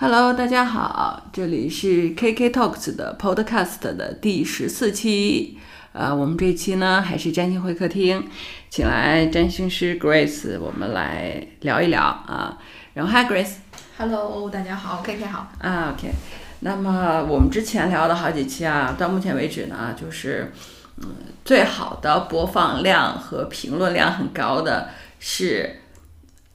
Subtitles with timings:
[0.00, 5.58] Hello，大家好，这里是 KK Talks 的 Podcast 的第十四期。
[5.90, 8.24] 呃，我们这一期呢还是占星会客厅，
[8.70, 12.56] 请来占星师 Grace，我们来聊一聊啊。
[12.94, 15.50] 然后 Hi Grace，Hello，大家好，K K 好。
[15.58, 16.12] 啊 OK。
[16.60, 20.52] 那么我们之前聊的好几期啊，到目前为止呢，就是
[20.98, 21.08] 嗯，
[21.44, 25.80] 最好的播放量和评论量很高的是。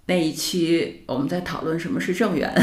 [0.06, 2.54] 那一期我们在讨论什么是正缘，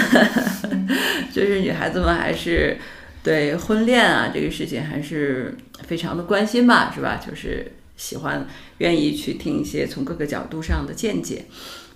[1.33, 2.77] 就是女孩子们还是
[3.23, 7.19] 对婚恋啊这个事情还是非常的关心吧，是吧？
[7.27, 8.47] 就是喜欢
[8.79, 11.47] 愿意去听一些从各个角度上的见解。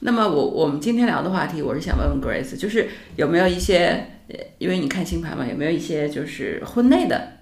[0.01, 4.07] 那么我我们今天聊的话题，我是想问问 Grace，就是有没有一些，
[4.57, 7.33] 因为你看星盘嘛，有没有一些就是婚内的，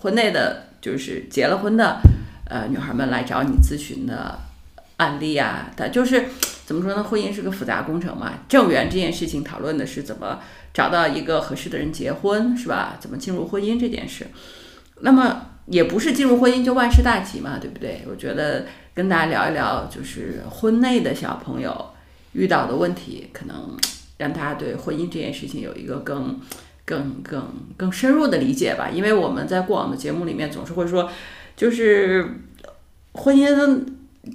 [0.00, 2.00] 婚内的，就是结了婚的
[2.48, 4.36] 呃女孩们来找你咨询的
[4.96, 5.70] 案例啊？
[5.76, 6.24] 她就是。
[6.64, 7.02] 怎么说呢？
[7.02, 8.32] 婚姻是个复杂工程嘛。
[8.48, 10.40] 正缘这件事情讨论的是怎么
[10.72, 12.96] 找到一个合适的人结婚，是吧？
[13.00, 14.26] 怎么进入婚姻这件事。
[15.00, 18.02] 那么也不是进入婚姻就万事大吉嘛，对不对？
[18.08, 21.90] 我觉得跟大家聊一聊，就是婚内的小朋友
[22.32, 23.76] 遇到的问题，可能
[24.18, 26.40] 让大家对婚姻这件事情有一个更、
[26.84, 28.88] 更、更、更深入的理解吧。
[28.88, 31.10] 因为我们在过往的节目里面总是会说，
[31.56, 32.24] 就是
[33.14, 33.84] 婚姻。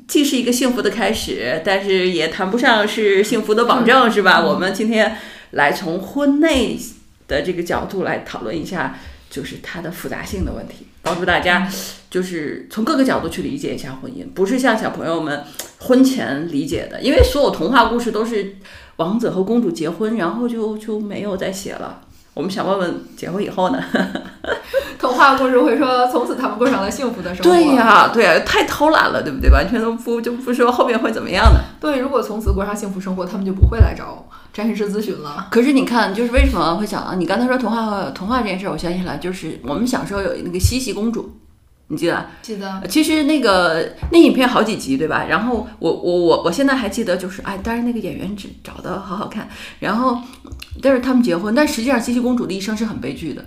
[0.07, 4.41] 既是一个幸福的开始，但是也谈不上是幸福的保证，是吧？
[4.41, 5.17] 我们今天
[5.51, 6.77] 来从婚内
[7.27, 8.99] 的这个角度来讨论一下，
[9.29, 11.71] 就是它的复杂性的问题，帮助大家
[12.09, 15.43] 就是从各个角度去理解一下婚姻，不是像小朋友们
[15.79, 18.57] 婚前理解的，因为所有童话故事都是
[18.97, 22.01] 王子和公主结婚，然后就就没有再写了。
[22.37, 23.83] 我们想问问，结婚以后呢？
[24.99, 27.49] 童话故事会说，从此他们过上了幸福的生活。
[27.49, 29.49] 对呀，对呀，太偷懒了，对不对？
[29.49, 31.59] 完全都不就不说后面会怎么样呢？
[31.81, 35.47] 对，如果从此过上幸福生活，他们就不会来找占星师咨询了。
[35.49, 37.15] 可是你看，就是为什么会想啊？
[37.17, 41.39] 你刚才说童话童话这件事，我想起来，就是我们小时候有那个西西公主。
[41.89, 42.25] 你记得？
[42.41, 42.83] 记得。
[42.89, 45.25] 其实那个那影片好几集，对吧？
[45.29, 49.47] 然后我我我我现在还记得，就是哎，当然那个演员只找的好好看。
[49.79, 50.21] 然后，
[50.81, 53.45] 但是他们结婚，但实际上茜茜公主的一生是很悲剧的。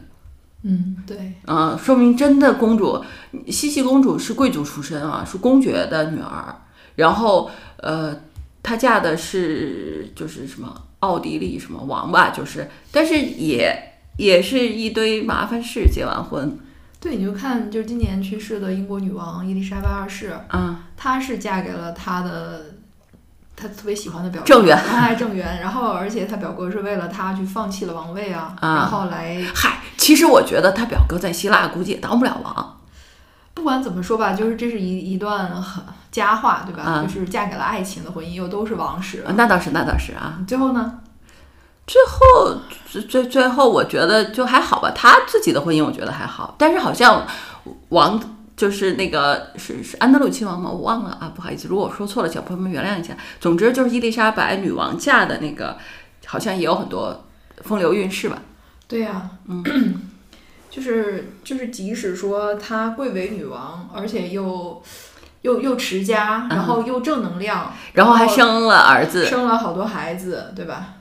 [0.63, 1.35] 嗯，对。
[1.47, 3.05] 嗯，说明真的公主，
[3.49, 6.55] 茜茜公主是贵族出身啊，是公爵的女儿。
[6.97, 8.15] 然后呃，
[8.63, 13.75] 她嫁的是就是什么奥地利什么王吧，就是，但是也
[14.17, 16.59] 也是一堆麻烦事，结完婚。
[17.01, 22.75] 对，你就看，就是今年去世的英国女王伊丽莎白二世，嗯，她是嫁给了她的，
[23.57, 32.77] 她特别喜欢的表哥郑源，爱郑源，然后而且她表哥是为了她去放弃了王位啊，然后来，嗨，其实我觉得她表哥在希腊估计也当不了王。
[33.55, 35.83] 不管怎么说吧，就是这是一一段很
[36.13, 37.03] 佳话，对吧？
[37.03, 39.25] 就是嫁给了爱情的婚姻，又都是王室。
[39.37, 40.39] 那倒是，那倒是啊。
[40.47, 40.99] 最后呢？
[41.91, 42.57] 最后，
[42.89, 44.93] 最最最后，我觉得就还好吧。
[44.95, 46.55] 他自己的婚姻，我觉得还好。
[46.57, 47.27] 但是好像
[47.89, 50.71] 王就是那个是是安德鲁亲王吗？
[50.71, 53.17] 我忘了啊，不好意思，如果我说错了，小朋友们原谅一下。
[53.41, 55.77] 总之就是伊丽莎白女王嫁的那个，
[56.27, 57.25] 好像也有很多
[57.63, 58.39] 风流韵事吧？
[58.87, 59.65] 对呀，嗯，
[60.71, 64.81] 就 是就是，即使说她贵为女王，而且又
[65.43, 70.95] 又又持家，然后又正能量，然后还生了儿子，生了好多孩子，对吧？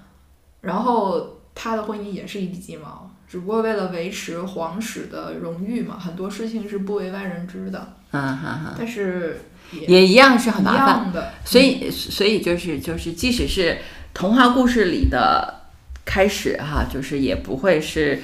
[0.61, 7.93] 然后他的婚姻也是一地鸡毛，只不过为了维持皇室的荣誉嘛，很多事情是不为外人知的。
[8.11, 8.75] 嗯哼哼。
[8.77, 9.41] 但是
[9.87, 11.31] 也一样是很麻烦的。
[11.45, 13.77] 所以所以就是就是，即使是
[14.13, 15.61] 童话故事里的
[16.03, 18.21] 开始哈，就是也不会是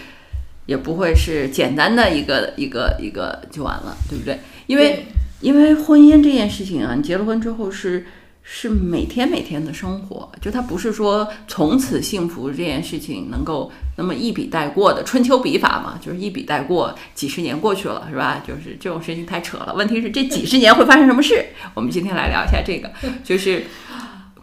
[0.65, 4.39] 也不会是简单的一个一个一个就完了，对不对？
[4.67, 5.05] 因为
[5.39, 8.05] 因为婚姻这件事情啊，你结了婚之后是。
[8.47, 18.43] 是每天每天的生活，就它不是说从此幸福这件事情能够那么一笔带过的春秋笔法嘛，就是一笔带过，几十年过去了，是吧？
[18.47, 19.73] 就是这种事情太扯了。
[19.73, 21.43] 问题是这几十年会发生什么事？
[21.73, 22.91] 我们今天来聊一下这个，
[23.23, 23.65] 就是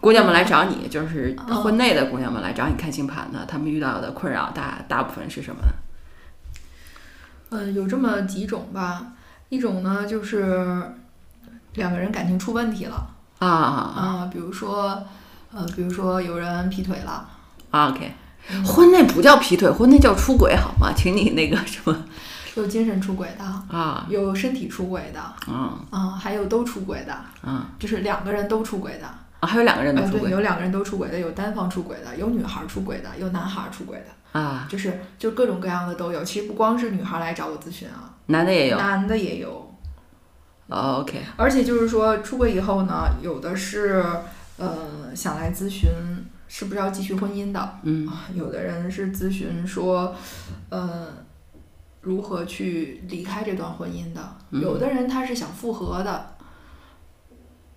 [0.01, 1.33] 姑娘们来找你，就是
[1.63, 5.67] 婚内的姑娘们来找你看星盘的，他们遇到的困扰大大部分是什么呢？
[7.51, 9.13] 嗯，有这么几种吧，
[9.47, 10.91] 一种呢就是
[11.75, 13.12] 两个人感情出问题了。
[13.43, 14.29] 啊啊！
[14.31, 15.03] 比如说，
[15.53, 17.27] 呃，比如说有人劈腿了。
[17.71, 18.13] OK，
[18.65, 20.93] 婚内不叫劈腿，婚内叫出轨，好吗？
[20.95, 21.95] 请你那个什么，
[22.55, 23.43] 有精神出轨的
[23.75, 29.07] 啊，有身体出轨的，嗯嗯，还有都出轨的，嗯，就是两个人都出轨的
[29.39, 36.23] 啊，还有两个人都出轨，有两个人都出轨的，有单方出轨的，有女孩出轨的，有男孩出轨的啊，就是就各种各样的都有。
[36.23, 39.72] 其实不光是女孩来找我咨询啊，男的也有，男的也有。
[40.73, 44.03] OK，而且就是说出轨以后呢，有的是
[44.57, 45.89] 呃想来咨询
[46.47, 48.07] 是不是要继续婚姻的，嗯。
[48.07, 50.15] 啊，有的人是咨询说，
[50.69, 51.07] 呃，
[52.01, 54.61] 如何去离开这段婚姻的，嗯。
[54.61, 56.35] 有的人他是想复合的，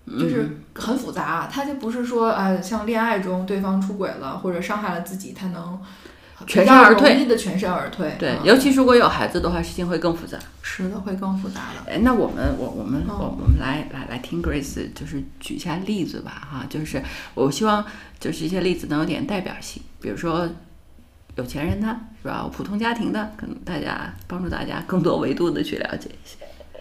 [0.06, 0.60] 嗯就是。
[0.78, 5.80] 很复杂，他就不是说呃，像恋爱中对方出轨了或者伤害了自己，他能
[6.46, 10.38] 全身而退容易的全身而退，对，嗯尤其是如果有孩子的话，事情会更复杂。
[10.62, 11.90] 是的，会更复杂的。
[11.90, 17.02] 哎，那我们我我们嗯我我们来来来听 Grace，就是举一下例子吧，哈，就是
[17.34, 17.84] 我希望
[18.20, 20.48] 就是一些例子能有点代表性，比如说
[21.36, 21.88] 有钱人的
[22.22, 26.36] 是吧，普通家庭的，可能大家帮助大家更多维度的去了解一些。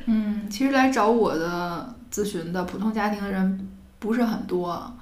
[0.05, 3.67] 嗯，其实来找我的咨询的普通家庭的人
[3.97, 4.93] 不是很多，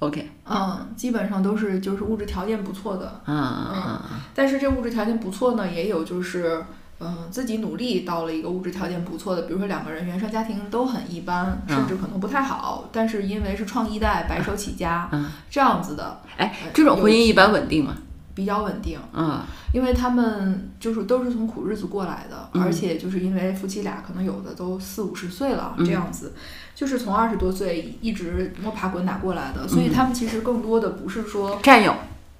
[0.00, 4.00] OK，嗯，基本上都是就是物质条件不错的，嗯嗯
[4.34, 6.62] 但是这物质条件不错呢，也有就是，
[7.00, 17.94] 嗯、自己努力到了一个物质条件不错的，比如说两个人原生家庭都很一般，嗯甚至可能不太好，但是因为是创一代，白手起家、嗯，这样子的，哎呃，这种婚姻一般稳定吗？
[18.36, 19.40] 比较稳定，嗯，
[19.72, 22.62] 因为他们就是都是从苦日子过来的，嗯。
[22.62, 25.86] 而且就是因为夫妻俩可能有的都四五十岁了，嗯。
[25.86, 26.34] 这样子，
[26.74, 29.92] 就是从二十多岁一直摸爬滚打过来的，所以嗯。
[29.92, 31.58] 他们其实更多的不是说。
[31.62, 31.94] 战友，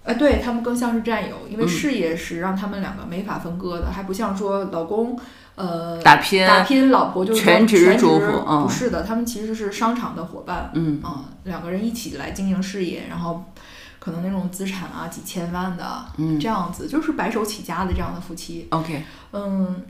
[0.04, 1.68] 呃，对他们更像是战友，因为嗯。
[1.68, 5.18] 事业是让他们两个没法分割的，还不像说老公，
[5.54, 11.00] 呃，打拼，打拼，老婆就是全职全主妇嗯不是的，他们其实是商场的伙伴，嗯。
[11.02, 13.42] 嗯，两个人一起来经营事业，然后
[14.06, 19.84] 可能那种资产啊几千万的，嗯这样子就是白手起家的这样的夫妻，，OK，嗯，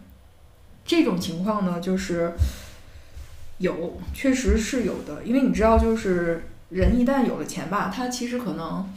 [0.87, 2.33] 这种情况呢，就是
[3.59, 8.91] 有，确实是有的，因为你知道，就是人一旦有了钱吧，他其实可能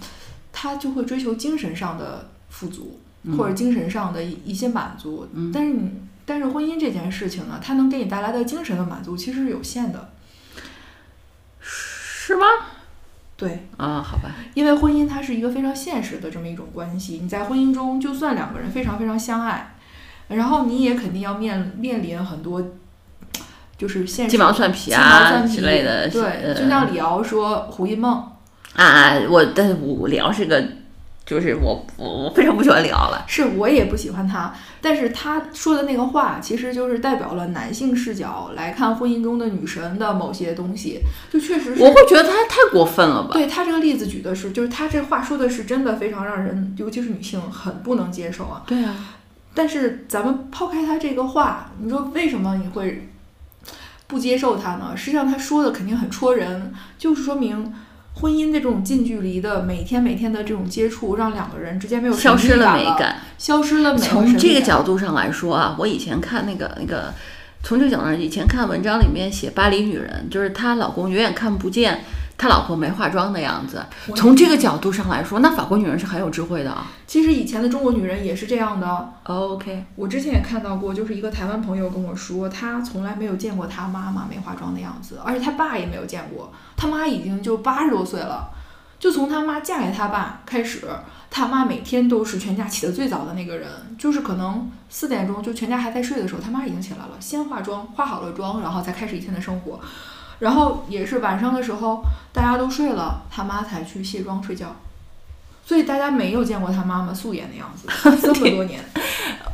[0.53, 5.91] 他就会追求精神上的富足，嗯或者精神上的一一些满足，嗯但是你。
[6.25, 10.11] 但是婚姻这件事情呢，它能给你带来的精神的满足其实是有限的。
[11.59, 12.45] 是吗？
[13.39, 19.75] 对，啊，好吧，因为婚姻它是一个非常现实的这么一种关系，你在婚姻中，就算两个人非常非常相爱，
[20.27, 22.61] 然后你也肯定要面面临很多，
[23.77, 28.29] 就是现实鸡毛蒜皮啊蒜皮之类的，对，呃就像李敖说胡因梦，
[28.75, 30.61] 啊，我但是我聊是个，
[31.29, 33.23] 就是我我我非常不喜欢李奥了。
[33.27, 43.29] 是我也不喜欢他，但是他说的那个话，其实就是代表了男性视角来看婚姻中的女神的某些东西，就确实是我会觉得他太过分了吧？
[43.33, 48.63] 对他这个例子举的是，就是他这话说的是真的非常让人，尤其是女性很不能接受啊。
[48.65, 48.95] 对啊，
[49.53, 53.07] 但是咱们抛开他这个话，你说为什么你会
[54.07, 54.97] 不接受他呢？
[54.97, 57.71] 实际上他说的肯定很戳人，就是说明
[58.21, 63.17] 婚姻这种近距离的每天每天的这种接触，让两个人之间没有消失了了美，感。
[63.37, 67.13] 消失了美从这个角度上来说啊，我以前看那个那个，
[67.63, 72.03] 从这个角度上，以前看文章里面写巴黎女人，就是她老公永远看不见
[72.39, 73.85] 她老婆没化妆的样子。
[74.15, 76.87] 从这个角度上来说，那法国女人是很有智慧的啊。
[77.05, 79.13] 其实以前的中国女人也是这样的。
[79.23, 86.53] OK，我之前也看到过，就是一个台湾朋友跟我说，他从来没有见过他妈妈没化妆的样子，而且他爸也没有见过。
[86.77, 88.49] 他妈已经就八十多岁了，
[88.97, 90.87] 就从他妈嫁给他爸开始，
[91.29, 99.77] 他妈每天都是全家起得最早的那个人，就是可能四点钟就全家还在睡的时候，他妈已经起来了，先化妆，化好了妆，然后再开始一天的生活。
[100.39, 102.03] 然后也是晚上的时候，
[102.33, 104.75] 大家都睡了，他妈才去卸妆睡觉。
[105.65, 107.87] 所以大家没有见过他妈妈素颜的样子，
[108.23, 108.79] 这么多年。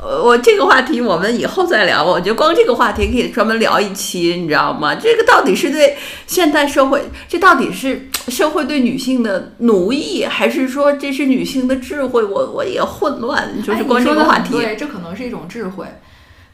[0.02, 2.12] 呃，我这个话题我们以后再聊吧。
[2.12, 4.96] 我觉得光这个话题可以专门聊一期，你知道吗？
[4.96, 12.24] 这个到底是对现代社会，这到底是社会对女性的奴役，还是说这是女性的智慧？
[12.24, 14.56] 我我也混乱，就是光这个话题。
[14.78, 15.86] 这可能是一种智慧，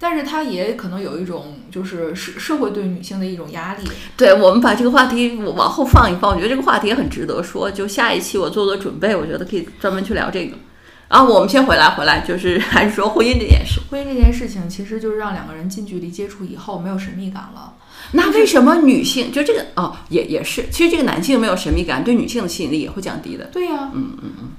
[0.03, 3.83] 但是它也可能有一种就是社社会对女性的一种压力。
[4.17, 7.69] 对，我们把这个话题往后放一放，我觉得这个话题也很值得说。
[7.69, 10.57] 就下一期我做做准备，我觉得可以专门去聊这个。
[11.07, 13.79] 然后我们先回来，回来就是 还是说婚姻这件事。
[13.91, 17.73] 婚姻这件事情，其实就是让两个人近距离接触以后没有神秘感了。
[18.13, 23.45] 那为什么女性就这个哦，也也是，其实这个男性没有神秘感，对女性的吸引力也会降低的。
[23.45, 24.49] 对呀、嗯嗯嗯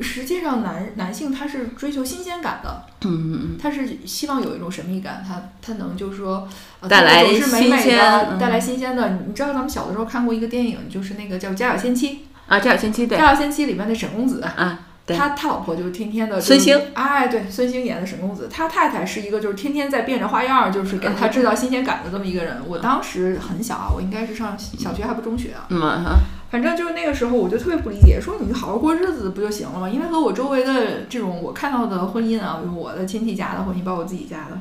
[0.00, 6.48] 实际上男男性他是追求新鲜感的，嗯嗯嗯，他是希望有一种神秘感，他他能就是说、
[6.80, 9.18] 呃、带来总是美美新鲜带来新鲜的。
[9.26, 12.10] 你知道咱们小的时候看过一个电影，就是那个叫《家有仙妻》，
[12.46, 14.40] 啊，家有仙妻《对家有仙妻》里面的沈公子。
[14.42, 22.58] 啊，他他老婆就是天天的孙兴，哎，对，孙兴演的沈公子，他太太是一个就是天天在变着花样儿，就是给他制造新鲜感的这么一个人。
[22.66, 29.88] 我当时很小啊，我应该是上小学还不中学啊，嗯啊反正就是那个时候我就特别不理解，说你好好过日子不就行了吗？
[29.88, 34.58] 因为和我周围的这种我看到的婚姻啊，我的亲戚家的婚姻，包括我自己家的，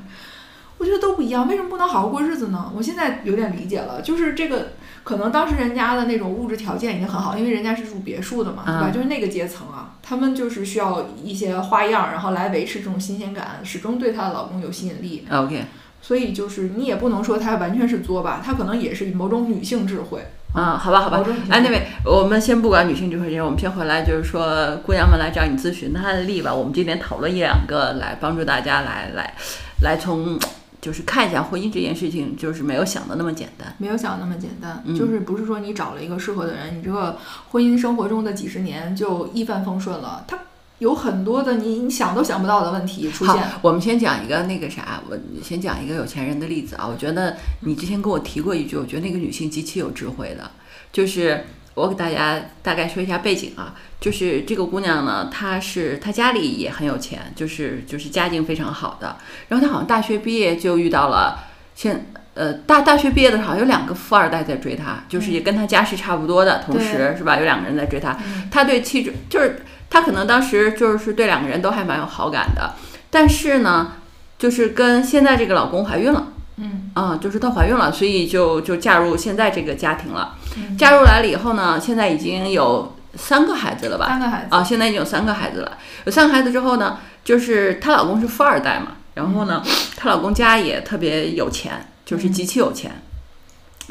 [0.78, 2.72] 我觉得都不一样，为什么不能好好过日子呢？
[2.76, 4.74] 我现在有点理解了，就是这个
[5.06, 8.90] 可能当时人家的那种物质条件已经很好，因为人家是住别墅的嘛，对吧？
[8.90, 15.26] 嗯就是那个阶层啊，他们就是需要一些花样，然后来维持这种新鲜感，始终对她的老公有吸引力。
[15.32, 15.64] OK，
[16.02, 20.22] 所以就是你也不能说她完全是作吧，她可能也是某种女性智慧。
[20.54, 26.54] 嗯，好吧，好吧哎，那位，我们先不管女性智慧这些，我们先回来，就是说姑娘们来找你咨询的案例吧。
[26.54, 29.34] 我们今天讨论一两个，来帮助大家来来
[29.82, 30.40] 来从
[30.82, 33.72] 就是看一下婚姻这件事情，就是没有想的那么简单。
[33.78, 37.18] 没有想的那么简单，嗯就是不是说你找了一个适合的人，你这个
[37.50, 40.24] 婚姻生活中的几十年就一帆风顺了。
[40.28, 40.40] 它
[40.80, 46.88] 有很多的你你想都想不到的问题出现。，我们先讲一个那个啥，我先讲一个有钱人的例子啊。
[46.88, 50.52] 我觉得你之前跟我提过一句，我觉得那个女性极其有智慧的，
[50.92, 59.18] 就是我给大家大概说一下背景啊，就是这个姑娘呢，她是她家里也很有钱，就是就是家境非常好的，
[59.48, 61.40] 然后她好像大学毕业就遇到了
[61.76, 62.12] 现。
[62.38, 67.36] 呃，大大学毕业的时候，有两个富二代在追她，就是也跟她家世差不多的，同时是吧？
[67.40, 72.74] 有两个人在追她，嗯她对气质就是她可能当时就是对两个人都还蛮有好感的，
[73.10, 73.94] 但是呢，
[74.38, 76.28] 就是跟现在这个老公怀孕了
[76.60, 80.36] 嗯啊、就是她怀孕了，所以就就嫁入现在这个家庭了。
[80.56, 84.08] 嗯，嫁入来了以后呢，现在已经有三个孩子了吧？
[84.08, 85.78] 三个孩子啊，现在已经有三个孩子了。
[86.06, 89.62] 有三个孩子之后呢，就是她老公是富二代嘛，然后呢，
[89.96, 92.92] 她老公家也特别有钱，就是极其有钱。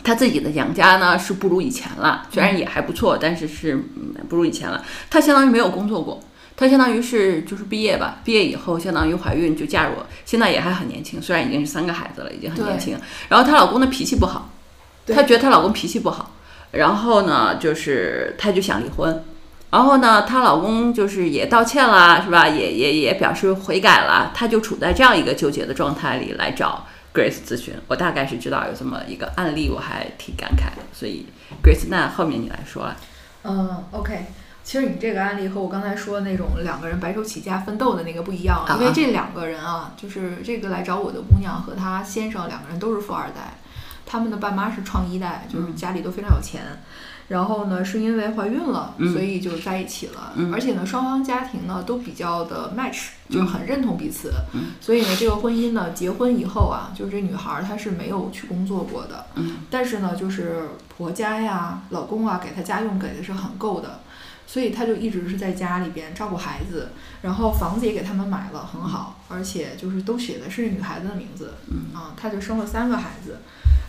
[0.04, 4.84] 她自己的娘家呢是不如以前了，虽然也还不错，但是是嗯不如以前了。
[5.10, 6.22] 她相当于没有工作过，
[6.56, 12.96] 她相当于是就是毕业吧，毕业以后相当于怀孕就嫁入，现在也还很年轻，虽然已经是三个孩子了，已经很年轻。
[13.28, 14.50] 然后她老公的脾气不好，
[15.06, 16.32] 她觉得她老公脾气不好，
[16.72, 19.24] 然后呢，就是她就想离婚。
[19.68, 22.48] 然后呢，她老公就是也道歉啦，是吧？
[22.48, 27.72] 也也也表示悔改了，她就处在这样一个纠结的状态里来找 Grace 咨询。
[27.88, 30.82] 我大概是知道有这么一个案例，我还挺感慨的。
[30.92, 31.24] 所以
[31.62, 32.94] Grace，那后面你来说了。
[33.44, 34.26] 嗯，OK。
[34.62, 43.54] 其实你这个案例和我刚才说的那种两个人白手起家奋斗的那个不一样，啊因为这两个人啊，就是这个来找我的姑娘和她先生两个人都是富二代，
[44.04, 46.62] 他们的爸妈是创一代，就是家里都非常有钱。
[47.28, 49.12] 然后呢，是因为怀孕了，嗯。
[49.12, 50.32] 所以就在一起了。
[50.36, 50.52] 嗯。
[50.52, 54.32] 而且呢，双方家庭呢都比较的 match，就是很认同彼此。
[54.52, 54.72] 嗯。
[54.80, 59.26] 所以呢，这个婚姻呢，结婚以后啊，就是这女孩儿她是没有去工作过的。
[59.34, 59.56] 嗯。
[59.70, 64.00] 但是呢，就是婆家呀、老公啊，给她家用给的是很够的，
[64.46, 66.90] 所以她就一直是在家里边照顾孩子，
[67.22, 71.92] 然后房子也给他们买了，很好，而且就是都写的是女孩子的名字，嗯。
[71.92, 73.38] 啊，她就生了三个孩子。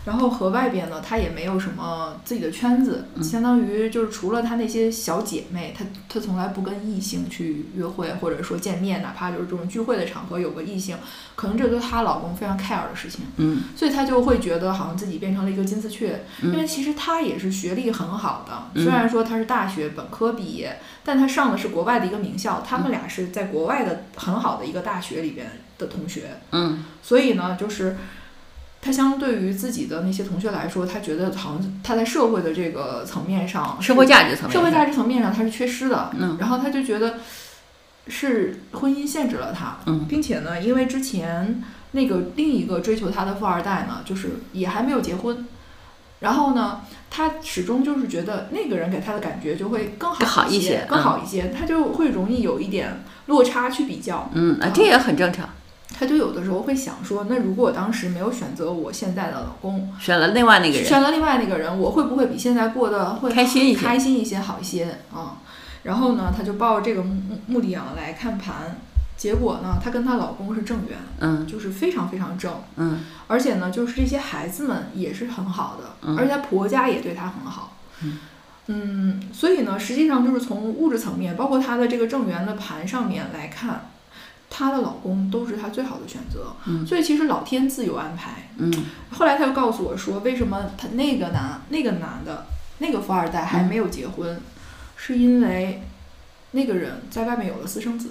[0.08, 3.22] 然后和外边呢，她也没有什么自己的圈子，嗯。
[3.22, 10.96] 相当于就是除了她那些小姐妹，她她从来不跟异性去约会，或者说见面，哪怕就是这种聚会的场合有个异性，
[11.36, 13.26] 可能这都是她老公非常 care 的事情。
[13.36, 13.64] 嗯。
[13.76, 16.54] 所以她就会觉得好像自己变成了一个金丝雀，嗯。
[16.54, 26.82] 因为其实她也是学历很好的，嗯虽然说她是大学本科毕业，但她上的是国外的一个名校，他们俩是在国外的很好的一个大学里边的同学，嗯。
[27.02, 27.96] 所以呢，就是
[28.80, 36.36] 她相对于自己的那些同学来说，他觉得好像他在社会的这个层面上，社会价值层面，社会价值层面上他是缺失的，嗯。
[36.40, 37.16] 然后他就觉得
[38.06, 40.06] 是婚姻限制了他，嗯。
[40.08, 45.44] 并且呢，因为之前那个另一个追求他的富二代呢，就是也还没有结婚，
[46.20, 55.48] 然后呢，他始终就是觉得那个人给他的感觉就会更好一些更好一些，他就会容易有一点落差去比较，嗯啊，这也很正常。
[55.88, 65.38] 她就有的时候会想说，那如果我当时没有选择我现在的老公，选了另外那个人，选了另外那个人，我会不会比现在过得会开心一些开心一些，好一些啊？
[65.84, 68.76] 然后呢，她就抱着这个目目的啊来看盘，
[69.16, 77.76] 结果呢，她跟她老公是正缘，嗯就是非常非常正，嗯而且呢，就是这些孩子们也是很好的，嗯而且她婆家也对她很好。
[78.02, 78.18] 嗯
[78.66, 83.88] 嗯所以呢，实际上就是从物质层面，包括她的这个正缘的盘上面来看，
[84.50, 86.52] 她的老公都是她最好的选择。
[86.66, 88.48] 嗯所以其实老天自有安排。
[88.56, 88.72] 嗯
[89.10, 92.46] 后来她又告诉我说，为什么她那个男那个男的
[92.78, 94.40] 那个富二代还没有结婚，
[94.96, 95.82] 是因为
[96.52, 98.10] 那个人在外面有了私生子。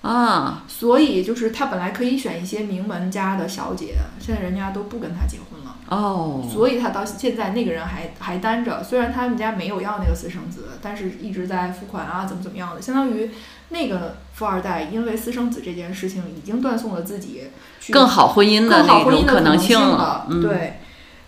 [0.00, 8.82] 啊，所以就是他本来可以选一些名门家的小姐，现在人家都不跟他结婚了，哦，所以他到现在那个人还还单着。
[8.82, 13.28] 虽然他们家没有要那个私生子，但是一直在付款啊，怎么怎么样的，相当于
[13.70, 17.44] 那个富二代因为私生子这件事情已经断送了自己
[17.80, 20.80] 去更好婚姻的那种可能性了，嗯，，对。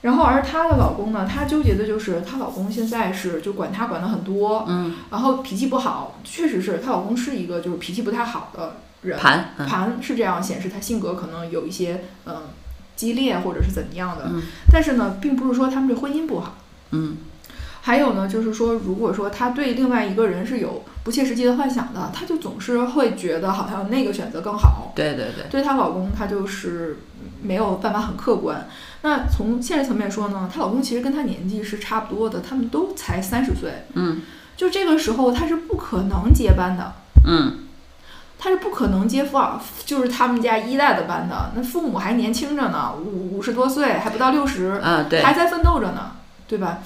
[0.03, 12.45] 然后而她的老公呢，她纠结的就是她老公现在是就管她管的很多，嗯，然后脾气不好，确实是她老公是一个就是脾气不太好的人，盘，嗯盘是这样显示他性格可能有一些嗯、
[12.97, 14.43] 激烈或者是怎么样的，嗯。
[14.73, 16.55] 但是呢，并不是说他们这婚姻不好，
[16.93, 17.19] 嗯
[17.83, 24.93] 还有呢，就是说，如果说她对另外一个人是有不切实际的幻想的，她就总是会觉得好像那个选择更好。
[24.95, 26.99] 对对对，对她老公，她就是
[27.43, 28.69] 没有办法很客观。
[29.03, 33.85] 那从现实层面说呢，她老公其实跟她年纪是差不多的，他们都才三十岁。
[33.95, 34.23] 嗯
[34.57, 36.93] 就这个时候，她是不可能接班的，
[37.27, 37.61] 嗯
[38.39, 41.53] 她是不可能接父儿，就是他们家一代的班的。
[41.55, 46.13] 那父母还年轻着呢，五五十多岁，还不到六十，啊对，还在奋斗着呢，
[46.47, 46.81] 对吧？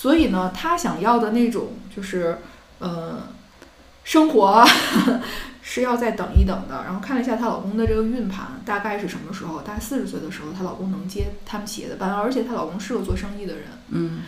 [0.00, 2.38] 所以呢，她想要的那种就是，
[2.78, 3.18] 呃，
[4.02, 4.66] 生活
[5.60, 6.84] 是要再等一等的。
[6.84, 9.60] 然后看了一下她老公的这个运盘，大概是什么时候？
[9.60, 13.64] 大概四十岁的时候，她老公能接他们企业的班，而且她老公是个做生意的人。
[13.90, 14.22] 嗯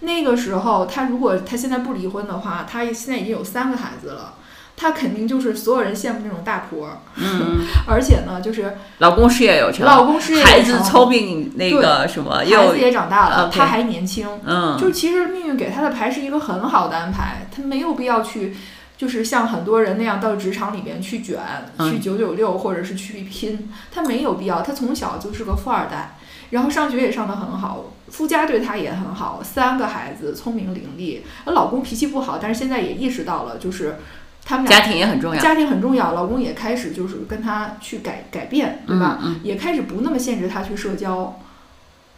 [0.00, 4.32] 那个时候，她如果她现在不离婚的话，她现在已经有三个孩子了。
[4.80, 7.58] 她肯定就是所有人羡慕那种大婆儿，嗯，
[7.88, 14.78] 而且呢，就是老公事业有成，老公事业有孩子成聪明，那个什么孩又子也长大了她还年轻，嗯。
[14.78, 18.56] 就其实命运给他的牌是一个很好的安排，他没有必要去，
[18.96, 21.40] 就是像很多人那样到职场里边去卷，
[21.76, 21.90] 嗯。
[21.90, 24.62] 去九九六或者是去拼，他没有必要。
[24.62, 26.16] 他从小就是个富二代，
[26.50, 33.98] 然后上学也上得很好，夫家对他也很好，三个孩子聪明伶俐，呃老公脾气不好，但是现在也意识到了，就是
[34.48, 39.18] 他们俩家庭也很重要，家庭很重要，老公也开始就是跟他去改改变，对吧？
[39.22, 41.38] 嗯也开始不那么限制他去社交。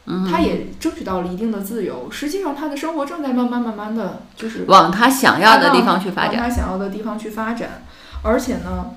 [0.07, 2.09] 嗯，他也争取到了一定的自由。
[2.11, 7.83] 实际上，他的生活正在慢慢慢慢的就是往他想要的地方去发展往展，他想要的地方去发展，
[8.23, 8.93] 而且呢，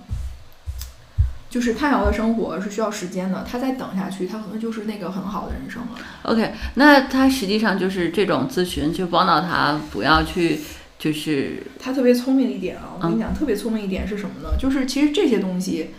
[1.49, 3.45] 就是他要的生活是需要时间的。
[3.49, 5.89] 他再等下去，他可能就是那个很好的人生了。
[6.23, 10.61] OK，那他实际上就是这种咨询，就帮到他不要去，
[11.03, 14.55] 就是他特别聪明一点啊，我跟嗯你讲，特别聪明一点是什么呢？
[14.57, 15.89] 就是其实这些东西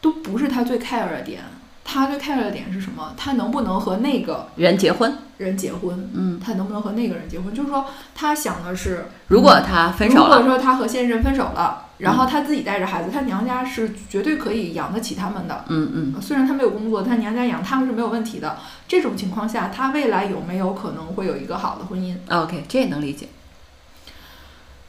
[0.00, 1.40] 都不是他最 care 的点。
[1.82, 3.12] 他最 care 的点是什么？
[3.16, 6.08] 他能不能和那个人结婚，人结婚？
[6.14, 7.52] 嗯，他能不能和那个人结婚？
[7.52, 7.84] 就是说，
[8.14, 15.64] 他想的是，如果他分手了如果了，说他和现任分手了，然后他自己带着孩子，他娘家是绝对可以养得起他们的。
[15.68, 18.56] 嗯嗯虽然他没有工作，他娘家养他们是没有问题的。
[18.86, 23.26] 这种情况下，他未来有没有可能会有一个好的婚姻？，OK，这也能理解，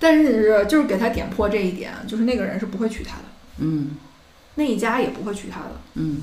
[0.05, 3.23] 但是就是给他点破这一点，就是那个人是不会娶她的，
[3.57, 3.97] 嗯
[4.53, 5.71] 那一家也不会娶她的。
[5.95, 6.19] 嗯，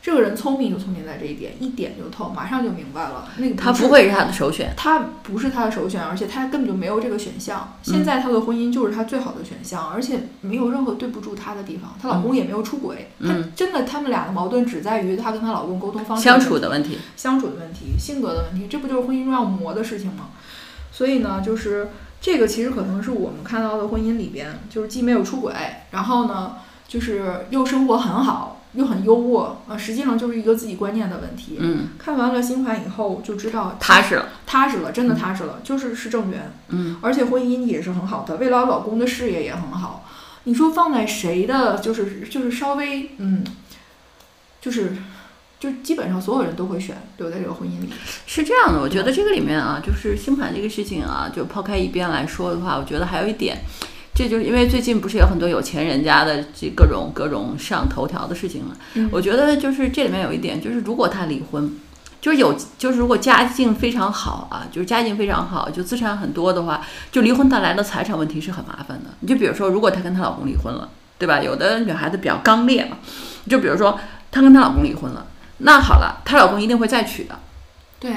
[0.00, 3.28] 这个人聪明就聪明在这一点，一点就透，马上就明白了。
[3.38, 7.74] 那个是他不会是他的首选，他不是他的首选，而且他根本就没有这个选项。
[7.84, 11.98] 嗯现在他的婚姻就是他最好的选项，而且没有任何对不住他的地方。
[12.00, 20.28] 她老公也没有出轨，嗯她真的他们俩的矛盾只在于她跟她老公沟通方式相处的问题，相处的问题、性格的问题，这不就是婚姻中要磨的事情吗？
[20.92, 21.88] 所以呢，就是
[22.20, 25.54] 这个其实可能是我们看到的婚姻里边，就是既没有出轨，
[25.90, 26.56] 然后呢，
[26.86, 31.56] 就是又生活很好，又很优渥，呃，实际上就是一个自己观念的问题。
[31.58, 40.04] 嗯，看完了新盘以后就知道踏实了，踏实了，真的踏实了，就是是正缘，嗯而且婚姻也是很好的，未来老公的事业也很好。
[40.44, 43.44] 你说放在谁的，就是就是稍微嗯，
[44.60, 44.92] 就是
[45.60, 47.90] 就基本上所有人都会选留在这个婚姻里。
[48.26, 53.58] 是这样的，我觉得这个里面啊，就是星盘这个事情啊，就抛开一边来说的话，我觉得还有一点，
[54.14, 61.70] 这就是因为最近不是有很多有钱人家的这各种各种上头条的事情嘛，嗯我觉得就是这里面有一点，就是如果他离婚，
[62.22, 66.80] 就是有就是如果家境非常好啊，就是家境非常好，就资产很多的话，
[67.12, 69.10] 就离婚带来的财产问题是很麻烦的。
[69.20, 71.42] 你就比如说，如果她跟她老公离婚了，对吧？
[71.42, 72.96] 有的女孩子比较刚烈嘛，
[73.48, 73.98] 就比如说
[74.30, 75.26] 她跟她老公离婚了，
[75.60, 77.38] 那好了，她老公一定会再娶的。
[77.98, 78.12] 对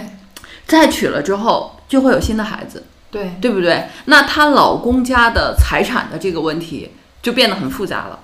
[0.66, 3.90] 再娶了之后就会有新的孩子，对对不对？
[4.06, 8.20] 那她老公家的财产的这个问题就变得很复杂了。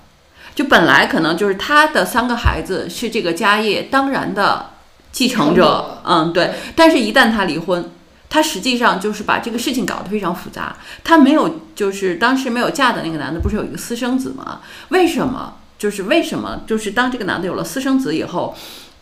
[0.56, 4.72] 就本来可能就是她的三个孩子是这个家业当然的
[5.12, 6.54] 继承者者，嗯，对。
[6.76, 7.92] 但是，一旦她离婚，
[8.30, 10.76] 她实际上就是把这个事情搞得非常复杂。
[11.04, 14.62] 她没有，就是当时没有嫁的那个男的，不是有一个私生子吗？
[14.90, 15.56] 为什么？
[15.78, 16.62] 就是为什么？
[16.68, 18.56] 就是当这个男的有了私生子以后，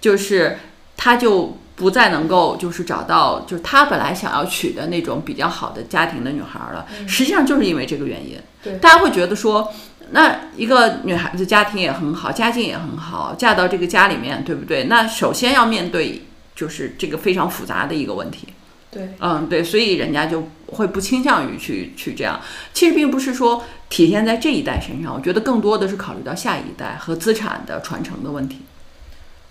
[0.08, 0.58] 就是
[0.96, 6.88] 他就不再能够就是找到就是他本来想要娶的那种比较好的家庭的女孩了。
[6.98, 9.74] 嗯实际上就是因为这个原因，对大家会觉得说，
[10.12, 14.86] 那一个女孩子家庭也很好，家境也很好，嫁到这个家里面，对不对？
[14.86, 16.24] 那首先要面对
[16.56, 18.48] 就是这个非常复杂的一个问题。
[18.89, 22.39] 对嗯，对，所以人家就会不倾向于去去这样。
[22.74, 28.60] 其实并不是说体现在这一代身上，我觉得更多的是考虑到下一代和资产的传承的问题。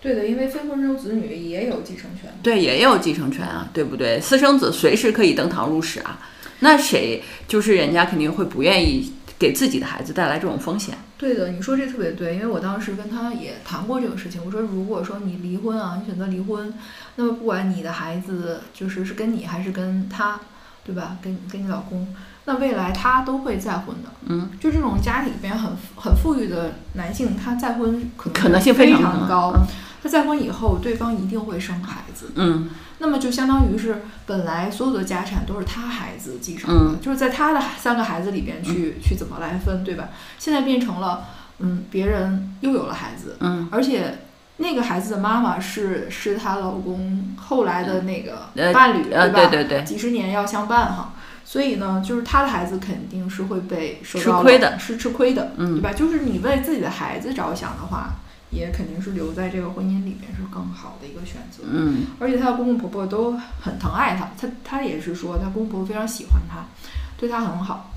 [0.07, 2.33] 对的，因为非婚生子女也有继承权。
[2.41, 4.21] 对，也有继承权啊，对不对？
[4.21, 6.21] 私生子随时可以登堂入室啊。
[6.61, 10.97] 那谁就是人家肯定会不愿意给自己的孩子带来这种风险。
[11.19, 14.41] 对的，你说这特别对，因为我当时跟他也谈过这个事情。
[14.47, 16.73] 我说，如果说你离婚啊，你选择离婚，
[17.17, 20.39] 那么不管你的孩子就是是跟你还是跟他，
[20.85, 21.19] 对吧？
[21.21, 22.07] 跟跟你老公，
[22.47, 24.11] 那未来他都会再婚的。
[24.27, 29.53] 嗯，就这种家里边很很富裕的男性，他再婚可能可能性非常高。
[29.55, 29.67] 嗯
[30.03, 32.31] 他再婚以后，对方一定会生孩子。
[32.37, 40.11] 嗯，那么就相当于是本来所有的家产都是他孩子继承嗯的，就是在他的三个孩子里边去、去怎么来分，对吧？
[40.39, 41.25] 现在变成了，
[41.59, 44.19] 嗯，别人又有了孩子，嗯，而且
[44.59, 49.29] 那个孩子的妈妈是是她老公后来的那个呃伴侣，对，吧？
[49.33, 51.15] 对对对，几十年要相伴哈。
[51.49, 55.93] 所以呢，就是他的孩子肯定是会被受到吃亏的是吃亏的，嗯对吧？
[55.93, 58.17] 就是你为自己的孩子着想的话，
[58.51, 61.63] 也肯定是留在这个婚姻里面是更好的一个选择。
[61.71, 66.65] 嗯而且她的公公婆婆都很疼爱她，她她也是说她公公婆婆非常喜欢她，
[67.17, 67.93] 对她很好。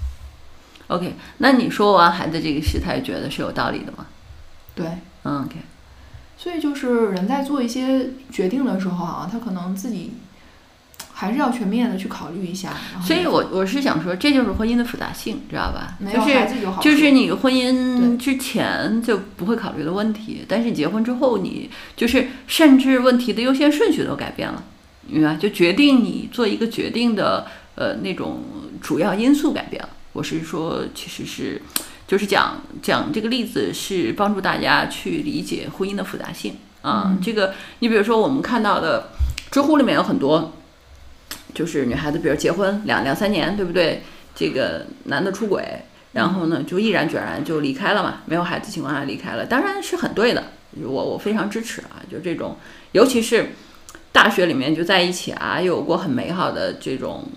[0.87, 1.15] ，OK。
[1.39, 4.05] 那你说完孩子这个事，他也觉得是有道理的吗？
[4.75, 4.85] 对，
[5.23, 5.55] 嗯，OK。
[6.37, 10.13] 所以就是人在做一些决定的时候啊，他可能自己
[11.19, 12.71] 还是要全面的去考虑一下。
[13.03, 15.97] 所以我我是想说，这就是婚姻的复杂性，知道吧？
[15.99, 24.63] 没有就是孩子有好处，就是你婚姻之前就不会考虑的问题，但是你结婚之后，你就是甚至问题的优先顺序都改变了，
[25.07, 25.35] 明白？
[25.35, 28.41] 就决定你做一个决定的呃那种
[28.81, 29.89] 主要因素改变了。
[30.13, 31.61] 我是说，其实是
[32.07, 37.07] 就是讲讲这个例子是帮助大家去理解婚姻的复杂性啊。
[37.07, 39.09] 嗯这个你比如说我们看到的
[39.51, 40.53] 知乎里面有很多。
[41.53, 44.01] 就是女孩子，比如结婚两两三年，对不对？
[44.35, 45.65] 这个男的出轨，
[46.13, 50.41] 然后呢就毅然决然就离开了嘛，没有孩子情况下离开了，当然是很对的，
[50.81, 52.55] 我我非常支持啊，就这种，
[52.93, 53.47] 尤其是
[54.13, 57.27] 大学里面就在一起啊，有过很美好的这种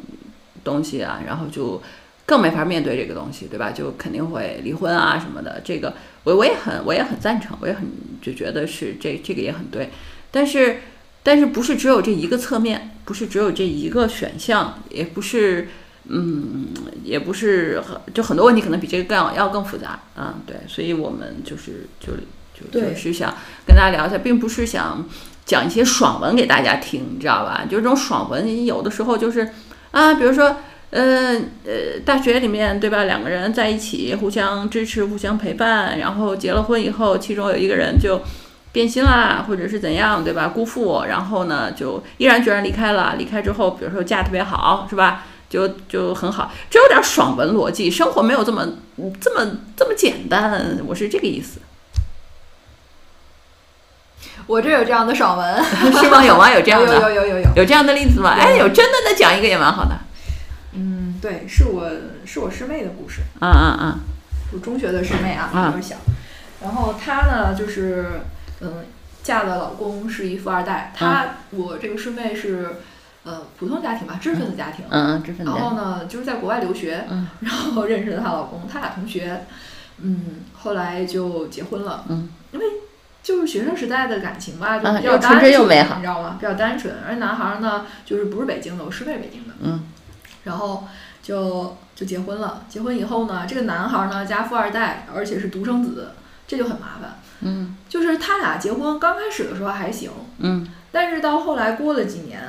[0.63, 1.83] 东西啊，然后就
[2.25, 3.73] 更没法面对这个东西，对吧？
[3.73, 7.85] 就肯定会离婚啊什么的，这个我我也很我也很赞成，我也很
[8.21, 9.91] 就觉得是这这个也很对，
[10.31, 10.83] 但是。
[11.23, 15.69] 但是不是只有这一个侧面，不是只有这一个选项，也不是，
[16.09, 16.69] 嗯，
[17.05, 20.35] 也不是很，就很多问题可能比这个更要更复杂啊。
[20.47, 22.13] 对，所以我们就是就
[22.55, 23.35] 就就是想
[23.67, 25.09] 跟大家聊一下，并不是想
[25.45, 27.65] 讲一些爽文给大家听，你知道吧？
[27.71, 29.49] 就这种爽文，有的时候就是
[29.91, 30.57] 啊，比如说。
[30.93, 33.05] 呃呃，大学里面对吧？
[33.05, 38.21] 两个人在一起，互相支持，互相陪伴，然后结了婚以后，其中有一个人就
[38.73, 40.49] 变心啦，或者是怎样，对吧？
[40.49, 43.15] 辜负我，然后呢，就毅然决然离开了。
[43.19, 45.25] 离开之后，比如说嫁特别好，是吧？
[45.49, 48.67] 就就很好，这有点爽文逻辑，生活没有这么
[49.21, 50.79] 这么这么简单。
[50.87, 51.61] 我是这个意思，
[54.49, 55.65] 我这有这样的爽文
[56.01, 56.25] 是吗？
[56.25, 56.51] 有吗？
[56.51, 56.95] 有这样的？
[56.95, 57.49] 有有有有有。
[57.57, 58.35] 有这样的例子吗？
[58.39, 59.91] 有哎，有真的，那讲一个也蛮好的。
[60.73, 61.87] 嗯，对，是我
[62.25, 64.01] 是我师妹的故事，嗯嗯嗯！
[64.55, 65.97] 我中学的师妹啊，啊比较小。
[66.63, 68.23] 然后她呢，就是
[68.63, 68.85] 嗯，
[69.23, 70.93] 嫁的老公是一富二代。
[70.97, 72.77] 她我这个师妹是
[73.25, 74.85] 呃普通家庭吧，知识分子家庭。
[74.89, 79.45] 嗯嗯，知分然后呢，就是在国外留学，嗯然后认识的她老公，他俩同学，
[79.99, 82.67] 嗯，后来就结婚了，嗯，因为
[83.23, 86.37] 就是学生时代的感情吧，就啊比较单纯，真又美好你知道吗？
[86.41, 89.85] 比较单纯，而男孩儿呢，就是不是北京的，我师妹北京的，嗯，
[90.45, 90.85] 然后
[91.23, 96.13] 就就结婚了，结婚以后呢，这个男孩儿呢家富二代，而且是独生子，
[96.49, 97.77] 这就很麻烦，嗯。
[97.89, 100.67] 就是他俩结婚刚开始的时候还行，嗯。
[100.91, 102.43] 但是到后来过了几年，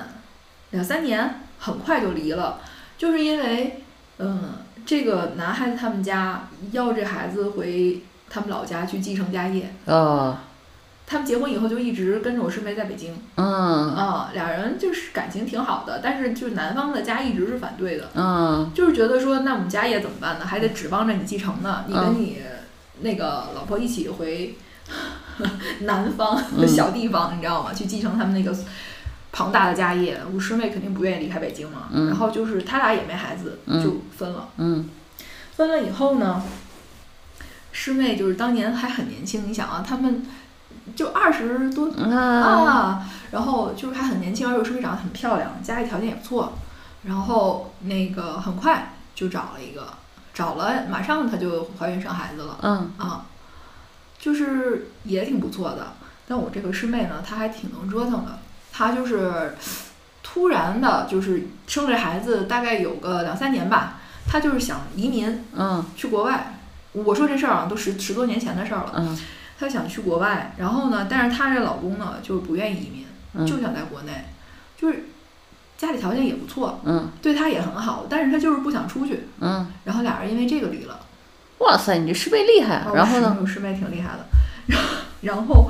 [0.72, 2.60] 两三年，很快就离了，
[2.98, 3.84] 就是因为，
[4.20, 4.54] 嗯，
[4.86, 10.38] 这个男孩子他们家要这孩子回他们老家去继承家业，哦。
[11.06, 13.94] 他们结婚以后就一直跟着我师妹在北京，嗯。
[13.94, 18.72] 啊，俩人就是感情挺好的，但是就是男方的家一直是反对的，嗯。
[18.74, 20.46] 就是觉得说那我们家业怎么办呢？
[20.46, 22.04] 还得指望着你继承呢，你嗯。
[22.04, 22.42] 跟你
[23.02, 24.56] 那个老婆一起回
[25.82, 26.67] 南方嗯。
[26.67, 27.74] 小地方，你知道吗？
[27.74, 28.56] 去继承他们那个
[29.32, 30.19] 庞大的家业。
[30.34, 32.08] 我师妹肯定不愿意离开北京嘛，嗯。
[32.08, 33.84] 然后就是他俩也没孩子，嗯。
[33.84, 34.50] 就分了。
[34.58, 34.89] 嗯。
[35.56, 36.41] 分了以后呢，
[37.72, 40.26] 师妹就是当年还很年轻，你想啊，他们
[40.96, 42.48] 就二十多嗯啊。
[42.65, 46.54] 啊，然后就是还很年轻，而且我师妹长得很漂亮，家里条件也不错，
[47.04, 49.88] 然后那个很快就找了一个，
[50.34, 52.58] 找了马上她就怀孕生孩子了。
[52.62, 52.91] 嗯。
[52.98, 53.26] 啊，
[54.24, 55.94] 就是也挺不错的。
[56.26, 58.40] 但我这个师妹呢，她还挺能折腾的，
[58.72, 59.56] 她就是
[60.24, 66.58] 突然的，就是生这孩子大概有个两三年吧，她就是想移民嗯去国外。
[66.94, 68.94] 我说这事儿啊，都十十多年前的事儿了。
[68.96, 69.18] 嗯
[69.60, 74.26] 她想去国外，然后呢，但是她这老公呢，就是不愿意移民，嗯就想在国内，
[74.78, 75.06] 就是
[75.78, 79.28] 家里条件也不错，嗯对她也很好，但是她就是不想出去。
[79.42, 81.02] 嗯然后俩人因为这个离了，
[81.63, 82.91] 哇塞，你这师妹厉害啊！
[82.93, 83.38] 然后呢？
[83.41, 84.78] 我师妹挺厉害的。
[85.21, 85.69] 然后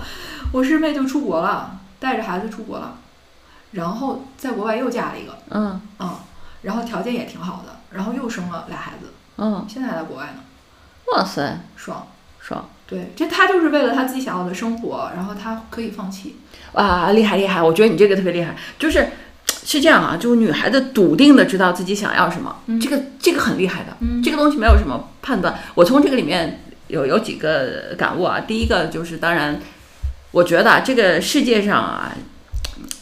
[0.52, 2.98] 我师妹就出国了，带着孩子出国了，
[3.72, 6.16] 然后在国外又嫁了一个，嗯嗯，
[6.64, 10.42] 然后条件也挺好的，然后又生了俩孩子，嗯，现在还在国外呢。
[11.14, 12.08] 哇塞，爽
[12.40, 12.68] 爽！
[12.88, 16.38] 对，这他就是为了他自己想要的生活，然后他可以放弃。
[16.74, 17.62] 哇，厉害厉害！
[17.62, 19.10] 我觉得你这个特别厉害，就是
[19.66, 25.60] 是这样啊，就是女孩子笃定的知道自己想要什么，这个这个很厉害的，这个东西没有什么判断。
[25.76, 29.60] 我从这个里面有有几个感悟啊，第一个就是当然，
[30.32, 32.14] 我觉得啊这个世界上啊，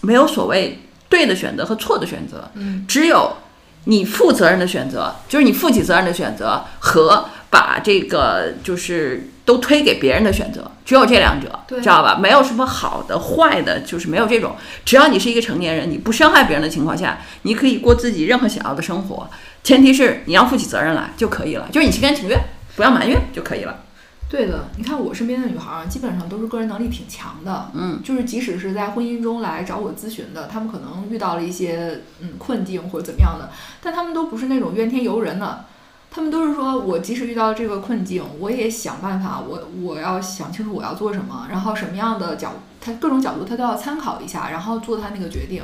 [0.01, 3.37] 没有所谓对的选择和错的选择，嗯，只有
[3.85, 7.25] 你负责任的选择，就是你负起责任的选择和。
[7.51, 12.17] 把这个就是都推给别人的选择，只有这两者，知道吧？
[12.17, 14.55] 没有什么好的、坏的，就是没有这种。
[14.85, 19.29] 只要你是一个成年人，你不伤害别人的情况下，你可以过自己任何想要的生活。
[19.61, 22.39] 前提是你要负起责任来就可以了，就是你心甘情愿，
[22.77, 23.83] 不要埋怨就可以了。
[24.29, 33.49] 对的，你看我身边的女孩儿，基本上都是个人能力挺强的，嗯，就是即使是在婚姻中来找我咨询的，她们可能遇到了一些嗯困境或者怎么样的，
[33.81, 35.65] 但她们都不是那种怨天尤人的。
[36.13, 45.63] 他们都是说，我即使遇到这个困境，我也想办法，我我要想清楚我要做什么，然后什么样的角，他各种角度他都要参考一下，然后做他那个决定。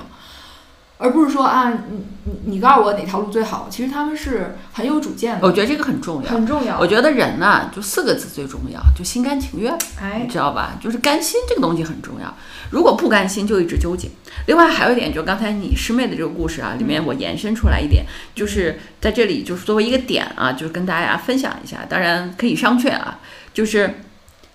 [0.99, 3.67] 而不是说啊，你你你告诉我哪条路最好？
[3.69, 5.47] 其实他们是很有主见的。
[5.47, 6.79] 我觉得这个很重要，很重要。
[6.79, 9.77] 我觉得人呢，就四个字最重要，就心甘情愿。
[10.01, 10.77] 哎，你知道吧？
[10.81, 12.33] 就是甘心这个东西很重要。
[12.71, 14.09] 如果不甘心，就一直纠结。
[14.47, 21.85] 另外还有一点，就刚才你师妹的这个故事啊，里面我延伸出来一点，就是在这里就是作为一个点啊，就是跟大家分享一下。
[21.87, 23.19] 当然可以商榷啊，
[23.53, 24.01] 就是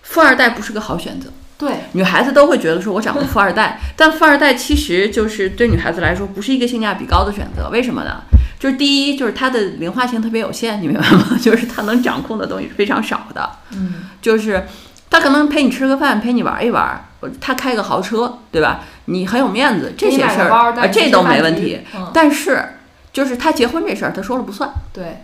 [0.01, 1.29] 富二代不是个好选择。
[1.63, 7.69] 对，女孩子都会觉得说，我找个富二代， 但富二代其实就是对女孩子来说不是一个性价比高的选择。
[7.69, 8.21] 为什么呢？
[8.59, 11.37] 就是第一，就是他的零花钱特别有限，你明白吗？
[11.41, 13.49] 就是他能掌控的东西是非常少的。
[13.71, 14.65] 嗯，就是
[15.09, 17.05] 他可能陪你吃个饭，陪你玩一玩，
[17.39, 18.81] 他开个豪车，对吧？
[19.05, 21.79] 你很有面子，这些事儿啊，这都没问题。
[22.13, 22.63] 但是，
[23.11, 24.71] 就是他结婚这事儿，他说了不算。
[24.93, 25.23] 对，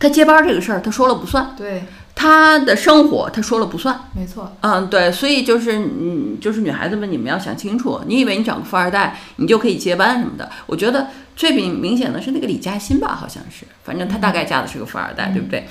[0.00, 1.54] 他接班这个事儿，他说了不算。
[1.56, 1.84] 对。
[2.20, 3.96] 他的生活，他说了不算。
[4.12, 10.50] 没错，嗯，对，所以就是，嗯，就是女孩子们，你们要想清楚，你以为你找个富二代，你就可以接班什么的？
[10.66, 15.68] 我觉得最明明显的是那个李嘉欣吧，好像是，反正她大概嫁的是个富二代，对不对？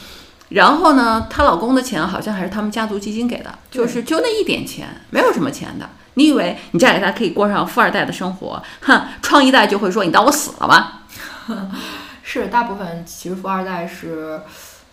[0.47, 5.89] 然后呢，她老公的钱好像还是他们家族基金给的，就是就那一点钱，没有什么钱的。
[6.13, 8.63] 你以为你嫁给他可以过上富二代的生活？
[8.83, 11.01] 哼，创一代就会说你当我死了吗？
[12.23, 14.39] 是，大部分其实富二代是。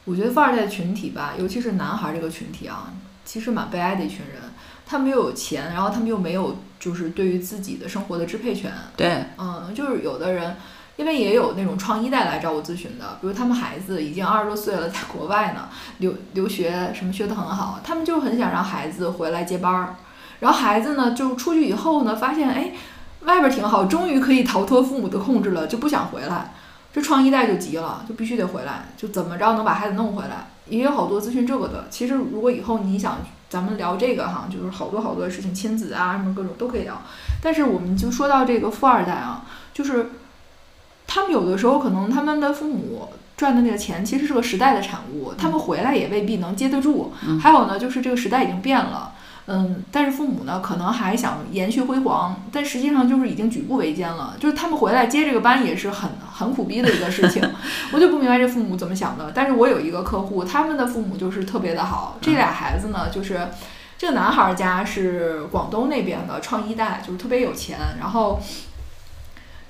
[0.04, 2.92] 我觉得富二代群体吧，尤其是男孩这个群体啊，
[3.24, 4.42] 其实蛮悲哀的一群人。
[4.86, 8.70] 他们又有钱，然后他们又没有就是对于自己的生活的支配权。
[8.94, 10.56] 对，嗯，就是有的人，
[10.96, 19.96] 因为也有那种创一代来找我咨询的，比如他们孩子已经二十多岁了，在国外呢，留留学什么学得很好，他们就很想让孩子回来接班儿。
[20.40, 22.72] 然后孩子呢，就出去以后呢，发现哎，
[23.22, 26.52] 外边挺好，终于可以逃脱父母的控制了，就不想回来。
[26.94, 30.46] 这创一代就急了，就必须得回来，就怎么着能把孩子弄回来？
[30.68, 31.88] 也有好多咨询这个的。
[31.90, 33.18] 其实如果以后你想
[33.50, 37.02] 咱们聊这个哈，就是好多好多的事情，亲子啊什么各种都可以聊。
[37.42, 40.10] 但是我们就说到这个富二代啊，就是
[41.08, 47.12] 他们有的时候可能他们的父母赚的那个钱其实是个时代的产物，他们回来也未必能接得住。
[47.42, 49.13] 还有呢，就是这个时代已经变了。
[49.46, 54.34] 嗯，但是父母呢，可能还想延续辉煌，但实际上就是已经举步维艰了。
[54.40, 57.42] 就是他们回来接这个班也是很很苦逼的一个事情，
[57.92, 59.32] 我就不明白这父母怎么想的。
[59.34, 62.16] 但是我有一个客户，他们的父母就是特别的好。
[62.22, 63.48] 这俩孩子呢，就是
[63.98, 67.76] 这个男孩家是广东那边的创一代，就是特别有钱。
[68.00, 68.40] 然后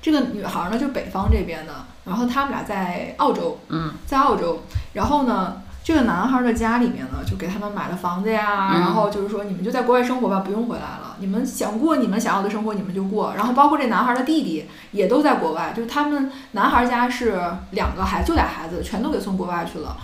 [0.01, 1.73] 这个女孩呢，就北方这边的。
[2.05, 4.61] 然后他们俩在澳洲，嗯，在澳洲。
[4.93, 5.61] 然后呢？
[5.85, 11.15] 这个男孩的家里面呢，就给他们买了房子呀，然后就是说你们就在国外生活吧，不用回来了。
[11.19, 13.35] 你们想过你们想要的生活，你们就过。
[13.37, 19.95] 然后包括这男孩的弟弟也都在国外，就是他们男孩家是两个孩子，就俩孩子，全都给送国外去了。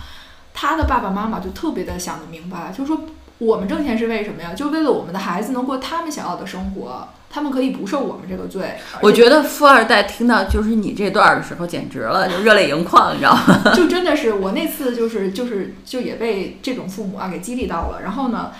[0.54, 3.02] 他的爸爸妈妈就特别的想得明白，就是说
[3.38, 4.54] 我们挣钱是为什么呀？
[4.54, 7.08] 就为了我们的孩子能过他们想要的生活。
[7.32, 8.74] 他们可以不受我们这个罪。
[9.00, 13.62] 我觉得富二代听到就是你这段的时候，简直了，就热泪盈眶，你知道吗？
[13.74, 18.02] 就真的是我那次就是就是就也被这种父母啊给激励到了。
[18.02, 18.52] 然后呢，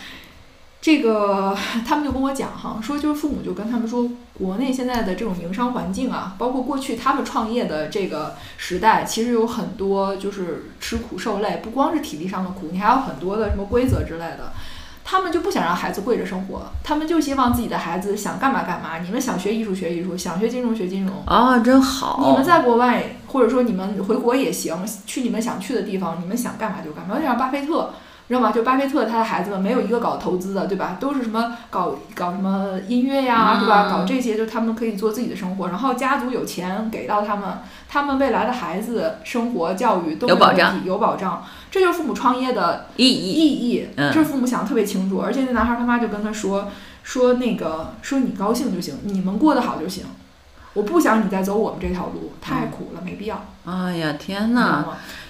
[0.80, 1.54] 这个
[1.86, 14.54] 他们就跟我讲哈，说就是父母就跟他们说，国内现在的这种营商环境啊，包括过去他们创业的这个时代，其实有很多就是吃苦受累，不光是体力上的苦，你还有很多的什么规则之类的。
[15.04, 18.98] 他们就不想让孩子跪着生活，他们就希望自己的孩子想干嘛干嘛。
[18.98, 21.12] 你们想学艺术学艺术，想学金融学金融。
[21.26, 22.24] 啊，真好！
[22.26, 27.16] 你们在国外，或者说你们回国也行，去你们想去的地方，你们想干嘛就干嘛。
[27.18, 27.92] 就像巴菲特。
[28.28, 28.50] 知道吗？
[28.50, 30.96] 就巴菲特他的孩子们没有一个搞投资的，对吧？
[30.98, 33.88] 都是什么搞搞什么音乐呀，是吧？
[33.90, 35.68] 搞这些，就他们可以做自己的生活。
[35.68, 37.58] 然后家族有钱给到他们，
[37.88, 41.44] 他们未来的孩子生活教育都有保障，有保障。
[41.70, 43.32] 这就是父母创业的意义。
[43.32, 45.20] 意义，这是父母想的特别清楚。
[45.20, 46.68] 而且那男孩他妈就跟他说
[47.02, 50.04] 说那个说你高兴就行，你们过得好就行。
[50.74, 53.44] 我不想你再走我们这条路，太苦了，没必要。
[53.66, 54.84] 哎呀，天哪！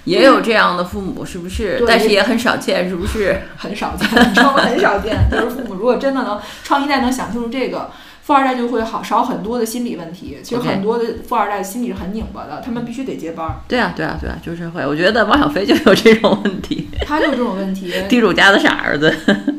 [0.05, 1.83] 也有这样的父母，是不是？
[1.87, 3.41] 但是也很少见，是不是？
[3.59, 4.63] 很少见，你知道吗？
[4.63, 5.29] 很少见。
[5.31, 7.91] 就是父母如果真的能创一代能想清楚这个，
[8.23, 10.39] 富二代就会好少很多的心理问题。
[10.43, 13.57] 其实很多的富二代心里是很拧巴的，他们必须得接班。
[13.69, 14.87] 对啊，对啊，对啊，就是会。
[14.87, 16.89] 我觉得汪小菲就有这种问题。
[17.07, 17.93] 他就有这种问题。
[18.09, 19.13] 地主家的傻儿子。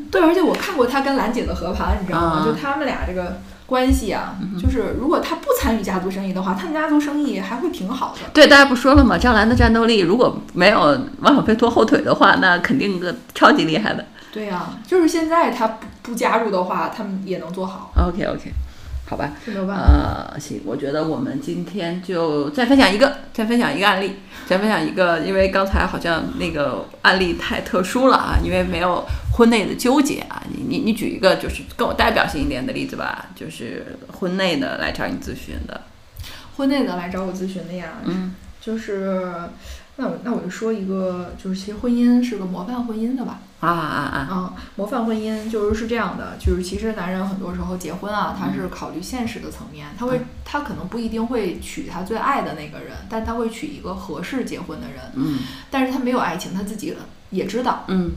[0.09, 2.43] 对，而且我看过他跟兰姐的合盘，你知道吗？
[2.45, 3.41] 就他们俩这个。
[3.65, 8.29] 关系啊，就是如果他不参与家族生意的话，他们家族生意还会挺好的。
[8.33, 9.17] 对，大家不说了吗？
[9.17, 10.79] 张兰的战斗力如果没有
[11.21, 14.05] 王小飞拖后腿的话，那肯定个超级厉害的。
[14.31, 17.91] 对呀，就是现在他不不加入的话，他们也能做好。
[17.95, 18.51] OK OK。
[19.05, 24.13] 好吧，呃，行，我觉得我们今天就再分享一个，再分享一个案例，
[24.47, 35.81] 再分享一个，因为刚才好像那个案例太特殊了啊，因为没有婚内的纠结啊，你你你举一个就是更有代表性一点的例子吧，就是婚内的来找你咨询的，
[36.55, 39.31] 婚内的来找我咨询的呀，嗯，就是。
[39.95, 43.39] 那我那我就说一个，就是其实婚姻是个模范婚姻的吧。
[43.59, 44.27] 啊啊啊！
[44.31, 54.99] 嗯，模范婚姻就是是这样的，就是其实男人很多时候结婚啊，他是考虑现实的层面，他会他可能不一定会娶他最爱的那个人，但他会娶一个合适结婚的人。
[55.15, 55.39] 嗯。
[55.69, 56.95] 但是他没有爱情，他自己
[57.29, 57.85] 也知道。
[57.87, 58.11] 嗯。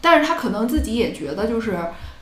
[0.00, 1.78] 但是他可能自己也觉得就是。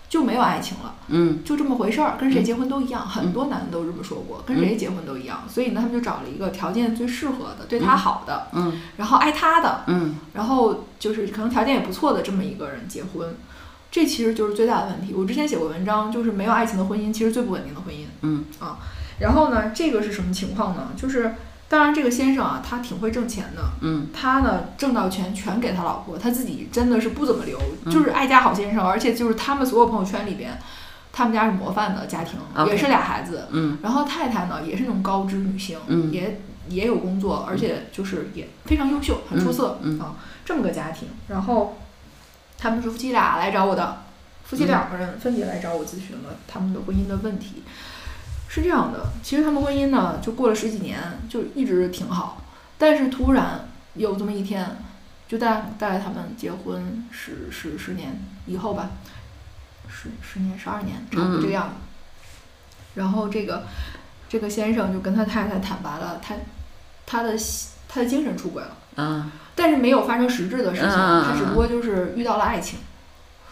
[0.09, 13.37] 就没有爱情了，嗯，就这么回事儿，跟谁结婚都一样，很多男的都这么说过，跟谁结婚都一样，所以呢，他们就找了一个条件最适合的，对他好的，嗯，然后爱他的，嗯，然后就是可能条件也不错的这么一个人结婚，
[13.91, 15.13] 这其实就是最大的问题。
[15.15, 18.45] 我之前写过文章，就是没有爱情的婚姻其实最不稳定的婚姻，嗯。
[18.59, 18.79] 啊，
[19.21, 20.89] 然后呢，这个是什么情况呢？
[20.97, 21.35] 就是。
[21.71, 23.63] 当然，这个先生啊，他挺会挣钱的。
[23.83, 27.61] 嗯，他呢，挣到钱全给他老婆，他自己真的是不怎么留，
[27.93, 28.83] 就是爱家好先生。
[28.83, 30.59] 而且就是他们所有朋友圈里边，
[31.13, 33.49] 他们家是模范的家庭，也是俩孩子。
[33.51, 35.79] 嗯，然后太太呢，也是那种高知女性，
[36.11, 41.09] 也也有工作，而且就是也非常优秀，很出色啊，这么个家庭。
[41.29, 41.77] 然后
[42.57, 44.05] 他们是夫妻俩来找我的，
[44.45, 47.63] 夫妻两个人分别来找我咨询了他们的婚姻的问题。
[48.49, 52.43] 是这样的，其实他们婚姻呢，就过了十几年，就一直挺好。
[52.79, 54.79] 但是突然有这么一天，
[55.29, 58.91] 就在大概他们结婚十十十年以后吧，
[59.89, 61.75] 十十年十二年，差不多这个样子。
[62.95, 63.65] 然后这个
[64.29, 66.35] 这个先生就跟他太太坦白了，他
[67.05, 67.37] 他的
[67.87, 68.77] 他的精神出轨了。
[68.97, 69.31] 嗯。
[69.55, 72.79] 但是没有发生实质的事情，他只不过就是遇到了爱情。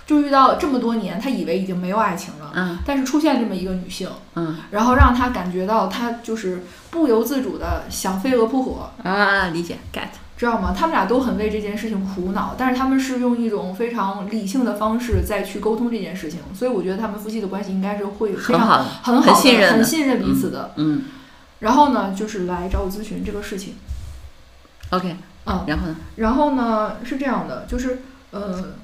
[0.07, 10.05] 就遇到这么多年，他以为已经没有爱情了，嗯，但是出现这么一个女性，嗯，然后让他感觉到他就是不由自主的想飞蛾扑火啊，理解，get，
[10.37, 10.73] 知道吗？
[10.73, 21.03] 他们俩都很为这件事情苦恼，但是他们是用一种非常理性的方式再去沟通这件事情，所以我觉得他们夫妻的关系应该是会非常很好、很信任、很信任彼此的，嗯。
[21.59, 23.75] 然后呢，就是来找我咨询这个事情
[24.90, 25.16] ，OK，
[25.47, 25.97] 嗯，然后呢？
[26.14, 28.77] 然后呢是这样的，就是呃。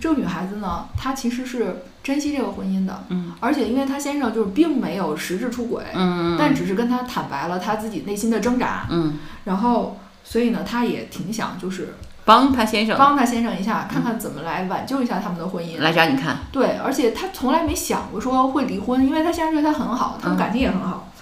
[0.00, 15.80] 这个女孩子呢，她其实是珍惜这个婚姻的，嗯，而且因为她先生就是并没有实质出轨，嗯但只是跟她坦白了她自己内心的挣扎，嗯，然后所以呢，她也挺想就是帮她先生，帮她先生一下，看看怎么来挽救一下他们的婚姻。
[15.80, 21.12] 来找你看，对，而且她从来没想过说会离婚，因为她先生对她很好，他们感情也很好，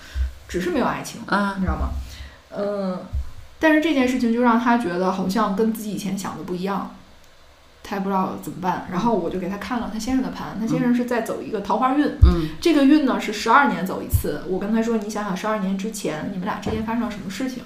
[0.49, 1.89] 只是没有爱情，啊，你知道吗？
[2.57, 2.99] 嗯，
[3.59, 6.91] 但是这件事情就让她觉得好像跟自己以前想的不一样。
[7.87, 14.42] 他也不知道怎么办，然后我就给他看了他先生的盘，他先生是在走一个桃花运，嗯，这个运呢是十二年走一次。
[14.49, 17.62] 我跟他说，你想想十二年之前你们俩之间发生了什么事情，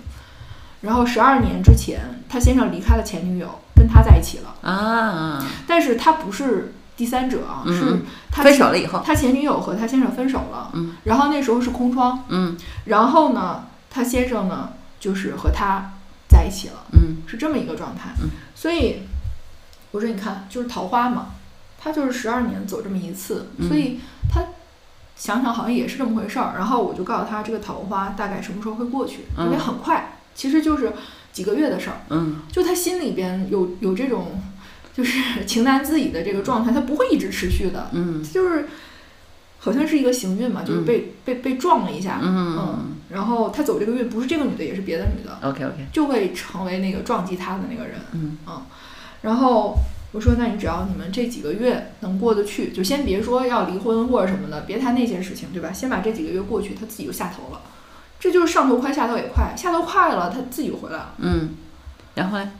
[0.80, 8.00] 然后十二年之前他先生离开了前女友，跟他在一起了啊，但是他不是第三者啊，是
[8.32, 12.56] 他分手了以后，他前女友和他先生分手了，嗯，然后那时候是空窗，嗯，
[12.86, 15.92] 然后呢，他先生呢就是和他
[16.28, 19.02] 在一起了，嗯，是这么一个状态，嗯，所以。
[19.90, 21.28] 我说你看，就是桃花嘛，
[21.80, 23.98] 他就是十二年走这么一次，所以
[24.30, 24.42] 他
[25.16, 26.54] 想想好像也是这么回事儿。
[26.56, 30.92] 然后我就告诉他，这个桃花大概什么时候会过去，因为很快，其实就是
[31.32, 31.96] 几个月的事儿。
[32.10, 34.40] 嗯，就他心里边有有这种，
[34.94, 38.22] 就是 情难自已的这个状态，他不会一直持续的，嗯。
[38.22, 38.68] 就是
[39.60, 48.36] 好像是一个行运嘛，就是被、被被撞了一下，嗯然后他走这个运不是这个女的，也是别的女的，，OK OK，就会成为那个撞击他的那个人，嗯
[49.22, 49.76] 然后
[50.12, 55.72] 我说，那你只要你们这几个月能过得去，就先别说要离婚或者什么的，别谈那些事情，对吧？
[55.72, 57.60] 先把这几个月过去，他自己就下头了。
[58.20, 61.14] 这就是上头快，下头也快，下头快了，他自己就回来了。
[61.18, 61.56] 嗯，
[62.14, 62.50] 然后呢？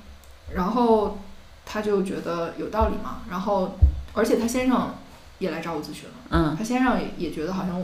[0.55, 1.19] 然后
[1.65, 3.77] 他就觉得有道理嘛，然后
[4.15, 4.95] 而且他先生
[5.39, 7.83] 也来找我咨询了，嗯他先生也也觉得好像。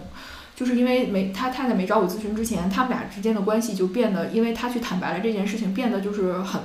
[0.56, 6.60] 就是因为没他太太没找我咨询之前，他们俩之间的关系就变得，因为他去坦白了这件事情，变得就是很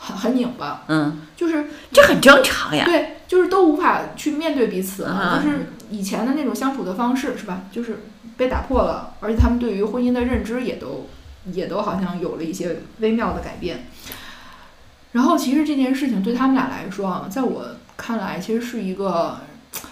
[0.00, 2.84] 很很拧巴，嗯，就是这很正常呀。
[2.86, 7.64] 对，就是都无法去面对彼此了，啊就是以前的那种相处的方式，是吧？
[7.70, 8.00] 就是
[8.38, 11.06] 被打破了，而且他们对于婚姻的认知也都
[11.52, 13.86] 也都好像有了一些微妙的改变。
[15.12, 19.40] 然后，其实这件事情对他们俩来说啊，在我看来，其实是一个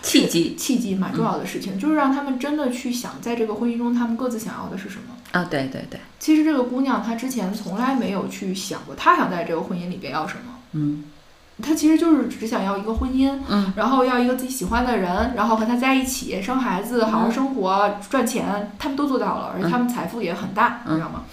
[0.00, 5.16] 契机契机蛮重要的事情，就是让他们真的去想，在这个婚姻中，他们各自想要的是什么。
[5.32, 10.54] 啊，对对对，其实这个姑娘她之前从来没有去想过，她想在这个婚姻里边要什么。
[10.72, 11.04] 嗯。
[11.60, 13.72] 她其实就是只想要一个婚姻，嗯。
[13.76, 20.94] 然后要一个自己喜欢的人，然后和他在一起生孩子，好好生活，赚钱，他们都做到了，而且他们财富也很大，嗯。
[20.94, 21.24] 你知道吗？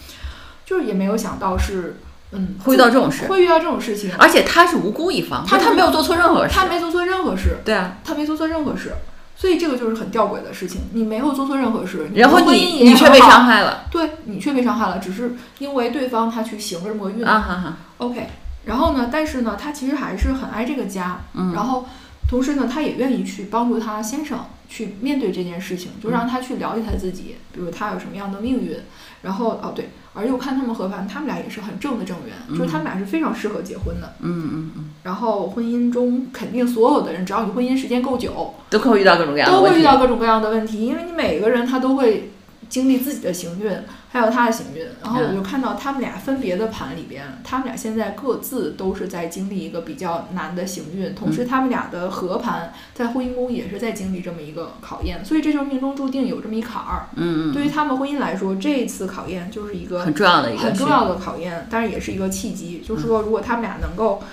[0.65, 1.97] 就是也没有想到是，
[2.31, 3.27] 嗯，会遇到这种事。
[3.27, 6.53] 会遇到这种事情，而且他是无辜一方，他他没有做错任何事。
[6.53, 8.95] 他没做错任何事，对啊，他没做错任何事，
[9.35, 13.83] 所以这个就是很吊诡的事情，你没有做错任何事，然后你你却被伤害了。
[13.91, 18.27] 对你却被伤害了，只是因为对方他去行了这么个运、啊哈哈，OK，
[18.65, 21.53] 然后呢，但是呢，他其实还是很爱这个家，嗯。
[21.53, 21.85] 然后
[22.29, 28.77] 同时呢，他也愿意去帮助他先生去面对这件事情，就让他去了解他自己，比如他有什么样的命运，
[29.21, 39.55] 然后哦对，而且我看他们合盘，他们俩也是很正的正缘，就是他们俩是非常适合结婚的，嗯嗯嗯，然后婚姻中肯定所有的人，只要你婚姻时间够久，都会遇到各种各样的。
[39.55, 42.31] 都会遇到各种各样的问题，因为你每个人他都会
[42.67, 43.71] 经历自己的行运，
[44.15, 44.85] 还有他的行运。
[45.03, 57.07] 然后我就看到他们俩分别的盘里边，他们俩现在各自都是在经历一个比较难的行运，同时他们俩的合盘在婚姻宫也是在经历这么一个考验，所以这就是命中注定有这么一坎儿。
[57.15, 62.81] 嗯嗯，对于他们婚姻来说，这一次考验就是一个很重要的一个很重要的考验，但是也是一个契机。
[62.87, 64.23] 就是说，如果他们俩能够，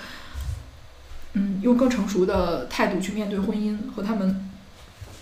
[1.33, 4.49] 嗯，用更成熟的态度去面对婚姻和他们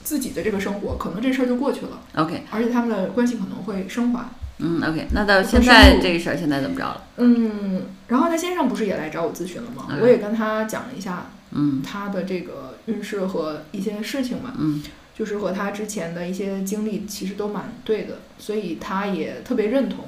[0.04, 4.30] 自己的这个生活，可能这事儿就过去了，OK，而且他们的关系可能会升华。
[4.62, 7.04] 嗯 OK，那到现在这个事儿现在怎么着了？
[7.18, 9.88] 嗯，然后他先生不是也来找我咨询了吗？
[9.90, 14.82] 嗯我也跟他讲了一下嗯他的这个运势和一些事情嘛，嗯
[15.14, 20.06] 就是和他之前的一些经历其实都蛮对的，所以他也特别认同。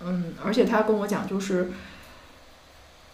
[0.00, 1.70] 嗯，而且他跟我讲，就是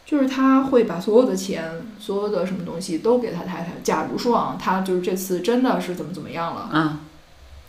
[0.04, 3.72] 就是他会把所有的钱、所有的什么东西都给他太太。
[3.82, 7.00] 假如说啊，他就是这次真的是怎么怎么样了，啊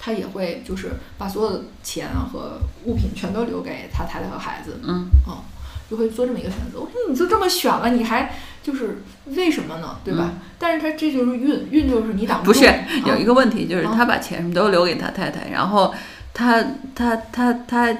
[0.05, 5.41] 他也会就是把所有的钱啊和物品全都留给他太太和孩子，嗯哦
[5.89, 6.79] 就会做这么一个选择。
[6.79, 8.31] 我说你就这么选了，你还
[8.61, 9.97] 就是为什么呢？
[10.03, 10.33] 对吧？
[10.59, 12.59] 但是他这就是运，运就是你挡不住。
[12.59, 12.71] 不是
[13.07, 15.91] 有一个问题，就是啊他把钱什么都留给他太太，然后
[16.35, 17.91] 他他他他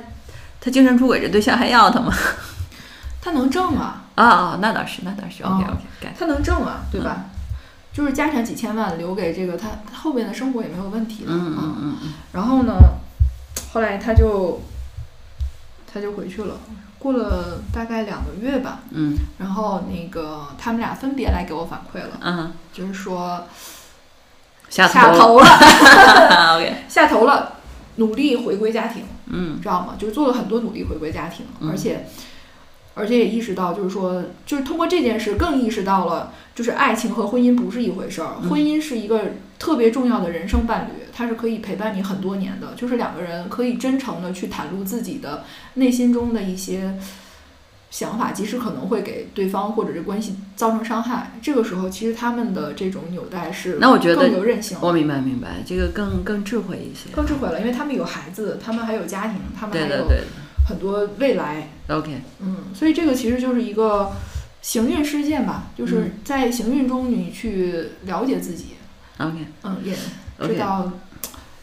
[0.61, 2.13] 他精神出轨这对象还要他吗？
[3.21, 7.25] 他能挣啊，啊啊，那倒是，那倒是哦 OK OK，改他能挣啊，对吧？
[7.95, 11.31] 就是家产几千万留给这个他，他后边的生活也没有问题的。
[11.31, 12.73] 嗯啊嗯嗯嗯然后呢，
[13.71, 14.61] 后来他就
[15.91, 16.55] 他就回去了，
[16.99, 18.79] 过了大概两个月吧。
[18.91, 23.45] 嗯然后那个他们俩分别来给我反馈了，嗯，就是说
[24.69, 25.45] 下下头头了，
[26.89, 27.53] 下头了，
[27.95, 29.05] 努力回归家庭。
[29.27, 29.95] 嗯知道吗？
[29.97, 32.05] 就是做了很多努力回归家庭，嗯而且
[32.95, 39.21] 而且也意识到，就是说，就是通过这件事更意识到了，就是爱情和婚姻不是一回事儿，嗯婚姻是一个
[39.59, 45.43] 特别重要的人生伴侣，它是可以陪伴你很多年的，就是两个人可以真诚的去袒露自己的
[45.75, 46.95] 内心中的一些。
[47.91, 57.15] 想法，即使可能会给对方或者这关系造成伤害，这个时候其实他们的这种纽带是那我觉得更有韧性，我明白明白，这个更更智慧一些。
[57.15, 60.23] 更智慧了，因为他们有孩子，他们还有家庭，他们还有对对对
[60.67, 64.11] 很多未来，，OK，嗯，所以这个其实就是一个
[64.61, 68.75] 行运事件吧，就是嗯在行运中你去了解自己
[69.19, 69.93] ，OK 嗯，也
[70.47, 70.91] 知道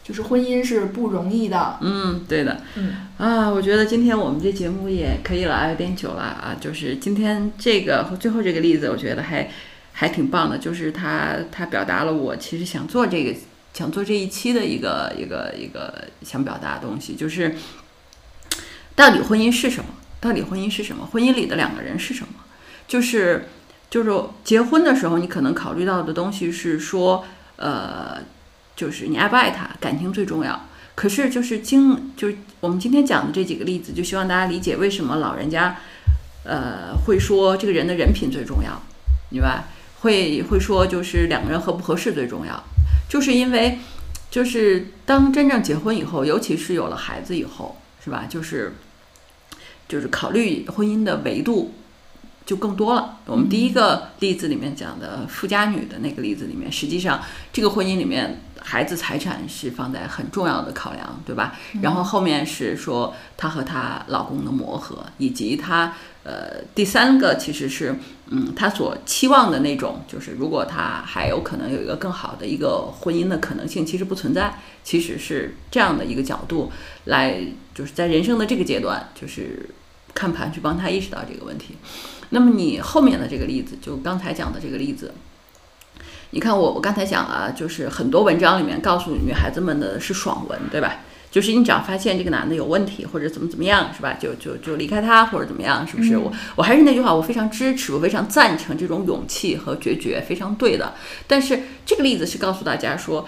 [0.03, 2.61] 就是婚姻是不容易的，嗯，对的。
[2.75, 6.57] 嗯啊，我觉得今天我们这节目也可以了啊，有点久了啊。
[6.59, 9.49] 就是今天这个最后这个例子，我觉得还
[9.93, 13.33] 还挺棒的，就是他他表达了我其实想做这个
[13.73, 17.55] 想做这一期的一个一个一个想表达的东西，就是
[18.95, 19.89] 到底婚姻是什么？
[20.19, 21.05] 到底婚姻是什么？
[21.05, 22.33] 婚姻里的两个人是什么？
[22.87, 23.49] 就是
[23.89, 27.25] 就是结婚的时候，你可能考虑到的东西是说，
[27.55, 28.17] 呃，
[28.75, 30.67] 就是你爱不爱他，感情最重要。
[30.95, 35.77] 可是就是今就是我们今天讲的这几个例子，就希望大家理解为什么老人家，
[36.43, 38.81] 呃，会说这个人的人品最重要，
[39.29, 39.63] 明白？
[40.01, 42.61] 会会说就是两个人合不合适最重要，
[43.07, 43.79] 就是因为
[44.29, 48.25] 就是当真正结婚以后，尤其是有了孩子以后，是吧？
[48.29, 48.73] 就是
[49.87, 51.73] 就是考虑婚姻的维度。
[52.45, 53.19] 就更多了。
[53.25, 57.21] 我们第一个例子里面讲的富家女的那个例子里面，实际上
[57.51, 61.55] 这个婚姻里面孩子财产是放在很重要的考量，对吧？
[61.81, 67.95] 然后后面是说她和她老公的磨合，以及她呃第三个其实是
[68.27, 74.53] 嗯她所期望的那种，就是如果她还有可能有一个更好的一个婚姻的可能性，其实不存在。
[74.83, 76.69] 其实是这样的一个角度
[77.05, 77.39] 来，
[77.73, 79.69] 就是在人生的这个阶段，就是
[80.13, 81.75] 看盘去帮他意识到这个问题。
[82.29, 85.13] 那么你后面的这个例子，就刚才讲的这个例子，
[86.31, 91.01] 你看我我刚才讲了，就是很多文章里面告诉女孩子们的是爽文，对吧？
[91.29, 94.13] 就是你只要发现这个男的有问题或者怎么怎么样，是吧？
[94.19, 96.15] 就就就离开他或者怎么样，是不是？
[96.15, 100.93] 我我还是那句话，我非常支持，我非常赞成这种勇气和决绝，非常对的。
[101.25, 103.27] 但是这个例子是告诉大家说，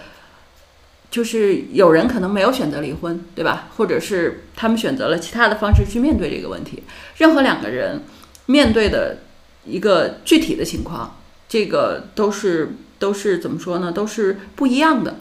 [1.15, 3.69] 就是有人可能没有选择离婚，对吧？
[3.77, 6.83] 或者是他们选择了其他的方式去面对这个问题。
[7.17, 8.01] 任何两个人。
[8.47, 9.21] 面对的
[9.65, 11.17] 一个具体的情况，
[11.49, 13.91] 这个都是都是怎么说呢？
[13.91, 15.15] 都是不一样的，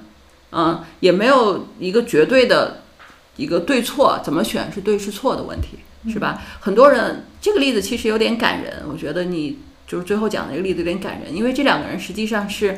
[0.53, 2.83] 嗯，也没有一个绝对的
[3.37, 5.79] 一个对错，怎么选是对是错的问题，
[6.13, 6.43] 是吧？
[6.61, 12.77] 很多人这个例子其实有点感人，我觉得你就是最后讲的这个例子有点感人，因为这两个人实际上是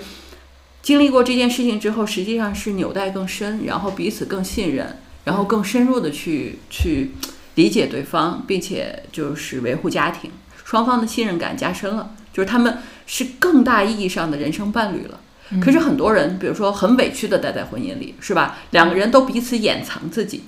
[0.87, 7.11] 经历过这件事情之后，实际上是纽带更深，然后彼此更信任，然后更深入的去去。
[7.57, 10.31] 理解对方，并且就是维护家庭，
[10.63, 15.19] 双方的信任感加深了，就是他们是更大意义上的人生伴侣了。
[15.59, 18.59] 可是很多人，比如说很委屈的待在婚姻里，是吧？
[18.73, 20.43] 两个人都彼此掩藏自己，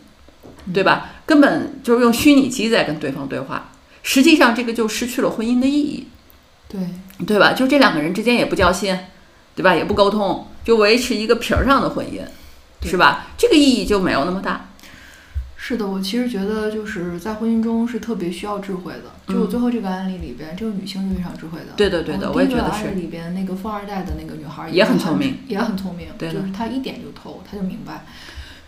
[0.72, 1.12] 对吧？
[1.24, 3.72] 根本就是用虚拟机在跟对方对话，
[4.03, 6.07] 实际上这个就失去了婚姻的意义，
[6.68, 6.80] 对
[7.26, 7.55] 对吧？
[7.55, 8.95] 就这两个人之间也不交心，
[9.59, 9.74] 对吧？
[9.74, 12.22] 也不沟通，就维持一个皮儿上的婚姻，
[12.88, 13.26] 是吧？
[13.36, 14.66] 这个意义就没有那么大。
[15.56, 19.34] 是的，我其实觉得就是在婚姻中是特别需要智慧的。
[19.34, 21.72] 就最后这个案例里边，这个女性是非常智慧的。
[21.76, 22.90] 对的，对的，我也觉得是。
[22.90, 26.06] 里边那个富二代的那个女孩也很聪明，也很聪明。
[26.16, 28.06] 对就是她一点就透，她就明白。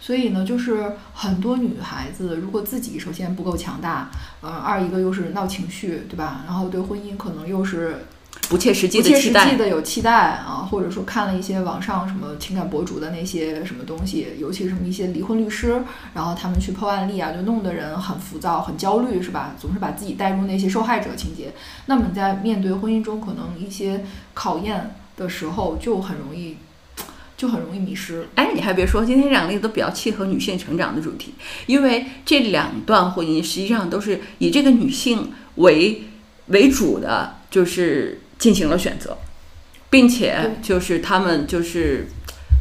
[0.01, 4.11] 所以呢，就是很多女孩子如果自己首先不够强大，
[4.41, 6.43] 呃，二一个又是闹情绪，对吧？
[6.49, 8.07] 然后对婚姻可能又是。
[8.49, 15.83] 不切实际的期待，的有期待啊，或者说看了一些网上什么情感博主的那些什么东西，尤其是什么一些离婚律师，
[16.15, 19.55] 然后他们去破案例啊，就弄得人很浮躁、很焦虑，是吧？
[19.57, 21.53] 总是把自己带入那些受害者情节。
[21.87, 24.05] 那么你在面对婚姻中可能一些
[24.35, 26.57] 考验的时候，就很容易，
[27.37, 28.27] 就很容易迷失。
[28.35, 31.35] 哎，你还别说，今天这两个例子都比较契合女性成长的主题，
[31.67, 36.03] 因为这两段婚姻实际上都是以这个女性为
[36.47, 38.21] 为主的，就是。
[38.41, 39.19] 进行了选择，
[39.91, 42.07] 并且就是他们就是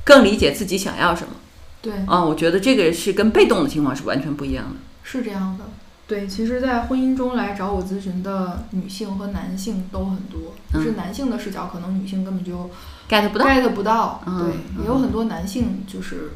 [0.03, 1.35] 更理解自己想要什么。
[1.81, 4.75] 对，啊，我觉得这个是跟被动的情况是完全不一样的。
[5.03, 5.63] 是这样的，
[6.05, 12.69] 对，其实，在婚姻中来找我咨询的女性和男性都很多，就是男性的视角，可能女性根本就
[13.09, 14.21] get 不到，get 不到。
[14.25, 16.33] 对，也有很多男性就是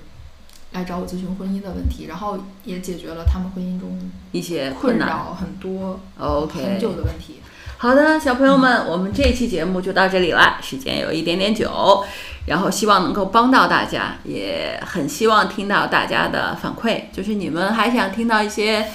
[0.71, 7.41] 来找我咨询婚姻的问题，然后也解决了他们婚姻中一些困扰很多 OK 很久的问题。
[7.83, 12.01] 好的，小朋友们，我们这期节目就到这里了，时间有一点点久，
[12.45, 18.85] 然后希望能够帮到大家，也很希望听到大家的反馈，就是你们还想听到一些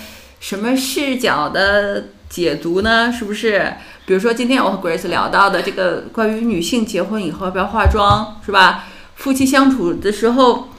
[0.41, 3.13] 什么视角的解读呢？
[3.13, 3.75] 是不是？
[4.07, 8.87] 比如说今天我和 Grace 聊到的这个关于女性结婚以后要不要化妆，是吧？
[9.17, 10.71] 夫妻相处的时候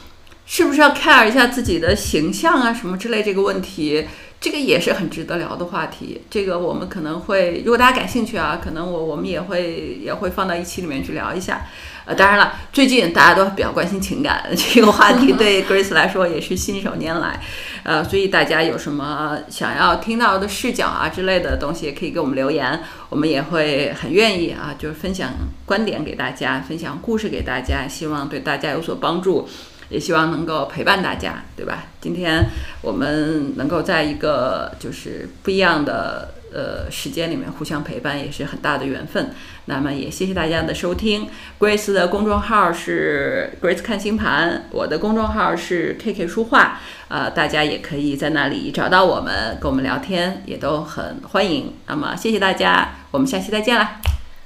[0.48, 4.08] 是不是要 care 一下自己的形象啊，什么之类这个问题？
[4.42, 11.68] 这个也是很值得聊的话题，这个我们可能会，如果大家感兴趣啊，可能我我们也会也会放到一期里面去聊一下。
[12.06, 17.40] 呃，当然了，最近大家都比较关心情感 这个话题， 对 Grace 来说也是信手拈来。
[17.84, 25.32] 呃，所以大家有什么想要听到的视角啊之类的东西，也可以给我们留言，我们也会很愿意啊，就是分享
[25.66, 29.48] 观点给大家，分享故事给大家，希望对大家有所帮助。
[29.90, 31.86] 也希望能够陪伴大家，对吧？
[32.00, 32.46] 今天
[32.82, 39.32] 我们能够在一个就是不一样的呃时间里面互相陪伴，也是很大的缘分。
[39.66, 41.28] 那么也谢谢大家的收听。
[41.60, 51.74] Grace 的公众号是 Grace 看星盘，我的公众号是 KK 书画，呃，大家也可以在那里找到我们，跟我们聊天，也都很欢迎。
[51.88, 54.00] 那么谢谢大家，我们下期再见啦。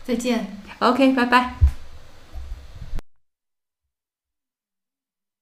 [0.04, 0.58] 再见。
[0.80, 1.73] OK，拜拜。